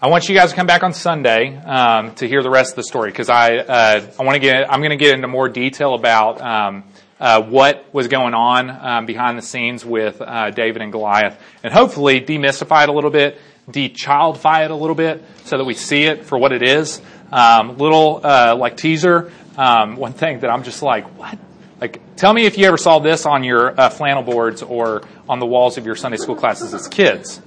I 0.00 0.08
want 0.08 0.28
you 0.28 0.34
guys 0.34 0.50
to 0.50 0.56
come 0.56 0.66
back 0.66 0.82
on 0.82 0.94
Sunday 0.94 1.56
um, 1.56 2.14
to 2.14 2.26
hear 2.26 2.42
the 2.42 2.50
rest 2.50 2.72
of 2.72 2.76
the 2.76 2.84
story 2.84 3.10
because 3.10 3.28
I 3.28 3.56
uh, 3.56 4.10
I 4.18 4.22
want 4.24 4.36
to 4.36 4.40
get 4.40 4.72
I'm 4.72 4.80
going 4.80 4.90
to 4.90 4.96
get 4.96 5.14
into 5.14 5.28
more 5.28 5.48
detail 5.48 5.94
about 5.94 6.40
um, 6.40 6.84
uh, 7.22 7.40
what 7.40 7.86
was 7.94 8.08
going 8.08 8.34
on 8.34 8.68
um, 8.68 9.06
behind 9.06 9.38
the 9.38 9.42
scenes 9.42 9.84
with 9.84 10.20
uh, 10.20 10.50
David 10.50 10.82
and 10.82 10.90
Goliath, 10.90 11.40
and 11.62 11.72
hopefully 11.72 12.20
demystify 12.20 12.82
it 12.82 12.88
a 12.88 12.92
little 12.92 13.12
bit, 13.12 13.38
de-childify 13.70 14.64
it 14.64 14.72
a 14.72 14.74
little 14.74 14.96
bit, 14.96 15.22
so 15.44 15.56
that 15.56 15.64
we 15.64 15.74
see 15.74 16.02
it 16.02 16.26
for 16.26 16.36
what 16.36 16.50
it 16.50 16.64
is. 16.64 17.00
Um, 17.30 17.78
little 17.78 18.20
uh, 18.24 18.56
like 18.56 18.76
teaser. 18.76 19.30
Um, 19.56 19.94
one 19.94 20.14
thing 20.14 20.40
that 20.40 20.50
I'm 20.50 20.64
just 20.64 20.82
like, 20.82 21.04
what? 21.16 21.38
Like, 21.80 22.16
tell 22.16 22.32
me 22.32 22.44
if 22.44 22.58
you 22.58 22.66
ever 22.66 22.76
saw 22.76 22.98
this 22.98 23.24
on 23.24 23.44
your 23.44 23.80
uh, 23.80 23.88
flannel 23.88 24.24
boards 24.24 24.62
or 24.62 25.02
on 25.28 25.38
the 25.38 25.46
walls 25.46 25.78
of 25.78 25.86
your 25.86 25.94
Sunday 25.94 26.16
school 26.16 26.34
classes 26.34 26.74
as 26.74 26.88
kids. 26.88 27.40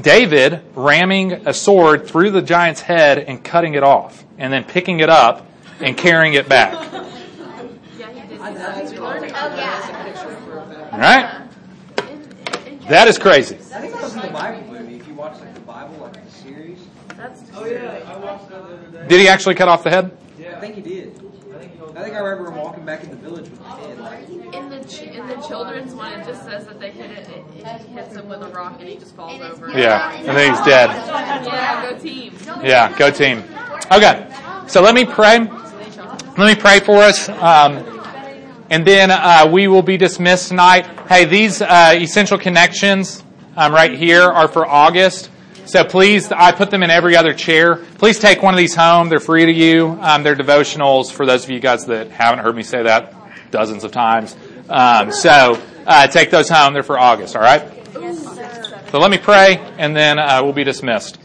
David 0.00 0.62
ramming 0.76 1.48
a 1.48 1.52
sword 1.52 2.06
through 2.06 2.30
the 2.30 2.42
giant's 2.42 2.80
head 2.80 3.18
and 3.18 3.42
cutting 3.42 3.74
it 3.74 3.82
off, 3.82 4.24
and 4.38 4.52
then 4.52 4.62
picking 4.62 5.00
it 5.00 5.08
up 5.08 5.48
and 5.80 5.96
carrying 5.96 6.34
it 6.34 6.48
back. 6.48 7.04
All 10.92 10.98
right? 10.98 11.48
That 12.88 13.08
is 13.08 13.18
crazy. 13.18 13.56
I 13.56 13.58
think 13.58 13.92
that 13.92 14.02
was 14.02 14.14
in 14.14 14.20
the 14.22 14.28
Bible 14.28 14.62
movie. 14.72 14.96
If 14.96 15.08
you 15.08 15.14
watch 15.14 15.38
like 15.40 15.54
the 15.54 15.60
Bible, 15.60 15.96
like 15.98 16.24
the 16.24 16.30
series, 16.30 16.78
That's 17.16 17.42
Oh 17.54 17.64
yeah, 17.66 18.02
I 18.06 18.16
watched 18.18 18.48
that 18.50 18.66
the 18.68 18.74
other 18.74 18.86
day. 19.02 19.08
Did 19.08 19.20
he 19.20 19.28
actually 19.28 19.54
cut 19.54 19.68
off 19.68 19.82
the 19.84 19.90
head? 19.90 20.16
Yeah, 20.38 20.56
I 20.56 20.60
think 20.60 20.74
he 20.76 20.80
did. 20.82 21.08
I 21.54 21.58
think 21.58 21.96
I 21.96 22.02
think 22.02 22.14
I 22.14 22.18
remember 22.18 22.50
him 22.50 22.56
walking 22.56 22.84
back 22.84 23.02
in 23.04 23.10
the 23.10 23.16
village 23.16 23.48
with 23.48 23.58
his 23.58 23.68
head. 23.86 23.98
Like, 24.00 24.28
in 24.28 24.68
the 24.70 24.84
ch- 24.84 25.02
in 25.02 25.26
the 25.26 25.36
children's 25.46 25.94
one. 25.94 26.12
It 26.12 26.26
just 26.26 26.44
says 26.44 26.66
that 26.66 26.78
they 26.80 26.90
hit 26.90 27.10
it. 27.10 27.28
It, 27.28 27.44
it 27.64 27.80
hits 27.88 28.14
him 28.16 28.28
with 28.28 28.42
a 28.42 28.48
rock 28.48 28.76
and 28.80 28.88
he 28.88 28.96
just 28.96 29.14
falls 29.16 29.40
over. 29.40 29.70
Yeah, 29.78 30.12
and 30.12 30.36
then 30.36 30.50
he's 30.54 30.60
dead. 30.64 30.90
Yeah, 30.90 31.82
go 31.90 31.98
team. 31.98 32.34
Yeah, 32.62 32.98
go 32.98 33.10
team. 33.10 33.44
Okay, 33.92 34.26
so 34.68 34.82
let 34.82 34.94
me 34.94 35.04
pray. 35.04 35.38
Let 36.36 36.38
me 36.38 36.54
pray 36.54 36.80
for 36.80 36.96
us. 36.98 37.28
Um, 37.28 38.03
and 38.70 38.86
then 38.86 39.10
uh, 39.10 39.48
we 39.50 39.68
will 39.68 39.82
be 39.82 39.96
dismissed 39.96 40.48
tonight. 40.48 40.86
Hey, 41.08 41.24
these 41.24 41.60
uh, 41.60 41.92
essential 41.94 42.38
connections 42.38 43.22
um, 43.56 43.72
right 43.72 43.92
here 43.92 44.22
are 44.22 44.48
for 44.48 44.66
August. 44.66 45.30
So 45.66 45.84
please, 45.84 46.30
I 46.30 46.52
put 46.52 46.70
them 46.70 46.82
in 46.82 46.90
every 46.90 47.16
other 47.16 47.32
chair. 47.32 47.76
Please 47.76 48.18
take 48.18 48.42
one 48.42 48.52
of 48.52 48.58
these 48.58 48.74
home. 48.74 49.08
They're 49.08 49.20
free 49.20 49.46
to 49.46 49.52
you. 49.52 49.98
Um, 50.00 50.22
they're 50.22 50.36
devotionals 50.36 51.10
for 51.10 51.24
those 51.24 51.44
of 51.44 51.50
you 51.50 51.60
guys 51.60 51.86
that 51.86 52.10
haven't 52.10 52.44
heard 52.44 52.54
me 52.54 52.62
say 52.62 52.82
that 52.82 53.14
dozens 53.50 53.84
of 53.84 53.92
times. 53.92 54.36
Um, 54.68 55.10
so 55.10 55.60
uh, 55.86 56.06
take 56.06 56.30
those 56.30 56.48
home. 56.48 56.74
They're 56.74 56.82
for 56.82 56.98
August. 56.98 57.36
All 57.36 57.42
right. 57.42 57.70
So 58.90 58.98
let 58.98 59.10
me 59.10 59.18
pray, 59.18 59.56
and 59.78 59.96
then 59.96 60.18
uh, 60.18 60.40
we'll 60.42 60.52
be 60.52 60.64
dismissed. 60.64 61.18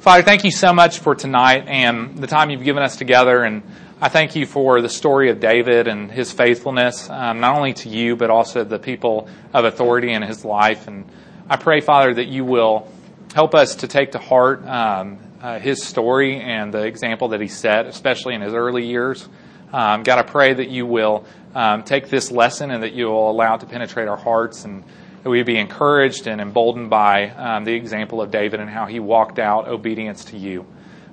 Father, 0.00 0.22
thank 0.22 0.44
you 0.44 0.50
so 0.50 0.72
much 0.72 0.98
for 0.98 1.14
tonight 1.14 1.64
and 1.66 2.18
the 2.18 2.26
time 2.26 2.50
you've 2.50 2.64
given 2.64 2.82
us 2.82 2.96
together. 2.96 3.42
And 3.42 3.62
I 4.04 4.10
thank 4.10 4.36
you 4.36 4.44
for 4.44 4.82
the 4.82 4.90
story 4.90 5.30
of 5.30 5.40
David 5.40 5.88
and 5.88 6.12
his 6.12 6.30
faithfulness, 6.30 7.08
um, 7.08 7.40
not 7.40 7.56
only 7.56 7.72
to 7.72 7.88
you, 7.88 8.16
but 8.16 8.28
also 8.28 8.62
the 8.62 8.78
people 8.78 9.30
of 9.54 9.64
authority 9.64 10.12
in 10.12 10.20
his 10.20 10.44
life. 10.44 10.88
And 10.88 11.06
I 11.48 11.56
pray, 11.56 11.80
Father, 11.80 12.12
that 12.12 12.26
you 12.26 12.44
will 12.44 12.86
help 13.34 13.54
us 13.54 13.76
to 13.76 13.88
take 13.88 14.12
to 14.12 14.18
heart 14.18 14.62
um, 14.66 15.16
uh, 15.40 15.58
his 15.58 15.82
story 15.82 16.38
and 16.38 16.70
the 16.74 16.82
example 16.82 17.28
that 17.28 17.40
he 17.40 17.48
set, 17.48 17.86
especially 17.86 18.34
in 18.34 18.42
his 18.42 18.52
early 18.52 18.84
years. 18.84 19.26
Um, 19.72 20.02
God, 20.02 20.18
I 20.18 20.22
pray 20.22 20.52
that 20.52 20.68
you 20.68 20.84
will 20.84 21.24
um, 21.54 21.82
take 21.82 22.10
this 22.10 22.30
lesson 22.30 22.70
and 22.70 22.82
that 22.82 22.92
you 22.92 23.06
will 23.06 23.30
allow 23.30 23.54
it 23.54 23.60
to 23.60 23.66
penetrate 23.66 24.06
our 24.06 24.18
hearts 24.18 24.66
and 24.66 24.84
that 25.22 25.30
we 25.30 25.42
be 25.44 25.56
encouraged 25.56 26.26
and 26.26 26.42
emboldened 26.42 26.90
by 26.90 27.30
um, 27.30 27.64
the 27.64 27.72
example 27.72 28.20
of 28.20 28.30
David 28.30 28.60
and 28.60 28.68
how 28.68 28.84
he 28.84 29.00
walked 29.00 29.38
out 29.38 29.66
obedience 29.66 30.26
to 30.26 30.36
you. 30.36 30.66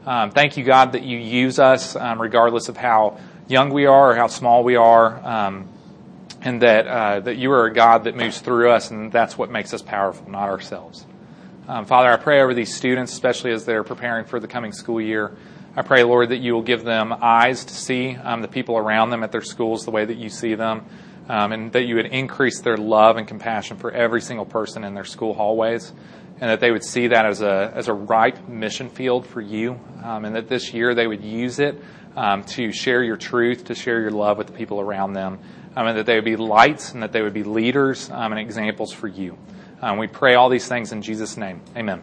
Um, 0.05 0.31
thank 0.31 0.57
you, 0.57 0.63
God, 0.63 0.93
that 0.93 1.03
you 1.03 1.19
use 1.19 1.59
us 1.59 1.95
um, 1.95 2.19
regardless 2.19 2.69
of 2.69 2.77
how 2.77 3.19
young 3.47 3.69
we 3.69 3.85
are 3.85 4.11
or 4.11 4.15
how 4.15 4.25
small 4.25 4.63
we 4.63 4.75
are, 4.75 5.19
um, 5.23 5.69
and 6.41 6.63
that 6.63 6.87
uh, 6.87 7.19
that 7.19 7.37
you 7.37 7.51
are 7.51 7.67
a 7.67 7.73
God 7.73 8.05
that 8.05 8.15
moves 8.15 8.39
through 8.39 8.71
us, 8.71 8.89
and 8.89 9.11
that's 9.11 9.37
what 9.37 9.51
makes 9.51 9.75
us 9.75 9.83
powerful, 9.83 10.27
not 10.27 10.49
ourselves. 10.49 11.05
Um, 11.67 11.85
Father, 11.85 12.09
I 12.09 12.17
pray 12.17 12.41
over 12.41 12.55
these 12.55 12.75
students, 12.75 13.13
especially 13.13 13.51
as 13.51 13.63
they're 13.63 13.83
preparing 13.83 14.25
for 14.25 14.39
the 14.39 14.47
coming 14.47 14.71
school 14.71 14.99
year. 14.99 15.37
I 15.75 15.83
pray, 15.83 16.03
Lord, 16.03 16.29
that 16.29 16.39
you 16.39 16.55
will 16.55 16.63
give 16.63 16.83
them 16.83 17.13
eyes 17.21 17.63
to 17.63 17.73
see 17.75 18.15
um, 18.15 18.41
the 18.41 18.47
people 18.47 18.77
around 18.77 19.11
them 19.11 19.21
at 19.21 19.31
their 19.31 19.43
schools 19.43 19.85
the 19.85 19.91
way 19.91 20.03
that 20.03 20.17
you 20.17 20.29
see 20.29 20.55
them, 20.55 20.83
um, 21.29 21.51
and 21.51 21.71
that 21.73 21.83
you 21.83 21.95
would 21.95 22.07
increase 22.07 22.59
their 22.61 22.75
love 22.75 23.17
and 23.17 23.27
compassion 23.27 23.77
for 23.77 23.91
every 23.91 24.21
single 24.21 24.45
person 24.45 24.83
in 24.83 24.95
their 24.95 25.05
school 25.05 25.35
hallways, 25.35 25.93
and 26.41 26.49
that 26.49 26.59
they 26.59 26.71
would 26.71 26.83
see 26.83 27.07
that 27.07 27.25
as 27.25 27.41
a 27.41 27.71
as 27.75 27.87
a 27.87 27.93
right 27.93 28.49
mission 28.49 28.89
field 28.89 29.25
for 29.27 29.39
you, 29.39 29.79
um, 30.03 30.25
and 30.25 30.35
that 30.35 30.49
this 30.49 30.73
year 30.73 30.95
they 30.95 31.05
would 31.05 31.23
use 31.23 31.59
it 31.59 31.81
um, 32.15 32.43
to 32.43 32.71
share 32.71 33.03
your 33.03 33.15
truth, 33.15 33.65
to 33.65 33.75
share 33.75 34.01
your 34.01 34.11
love 34.11 34.37
with 34.39 34.47
the 34.47 34.53
people 34.53 34.81
around 34.81 35.13
them, 35.13 35.39
um, 35.75 35.87
and 35.87 35.97
that 35.97 36.07
they 36.07 36.15
would 36.15 36.25
be 36.25 36.35
lights, 36.35 36.93
and 36.93 37.03
that 37.03 37.11
they 37.11 37.21
would 37.21 37.33
be 37.33 37.43
leaders 37.43 38.09
um, 38.09 38.33
and 38.33 38.41
examples 38.41 38.91
for 38.91 39.07
you. 39.07 39.37
Um, 39.81 39.97
we 39.97 40.07
pray 40.07 40.33
all 40.33 40.49
these 40.49 40.67
things 40.67 40.91
in 40.91 41.01
Jesus' 41.01 41.37
name. 41.37 41.61
Amen. 41.77 42.01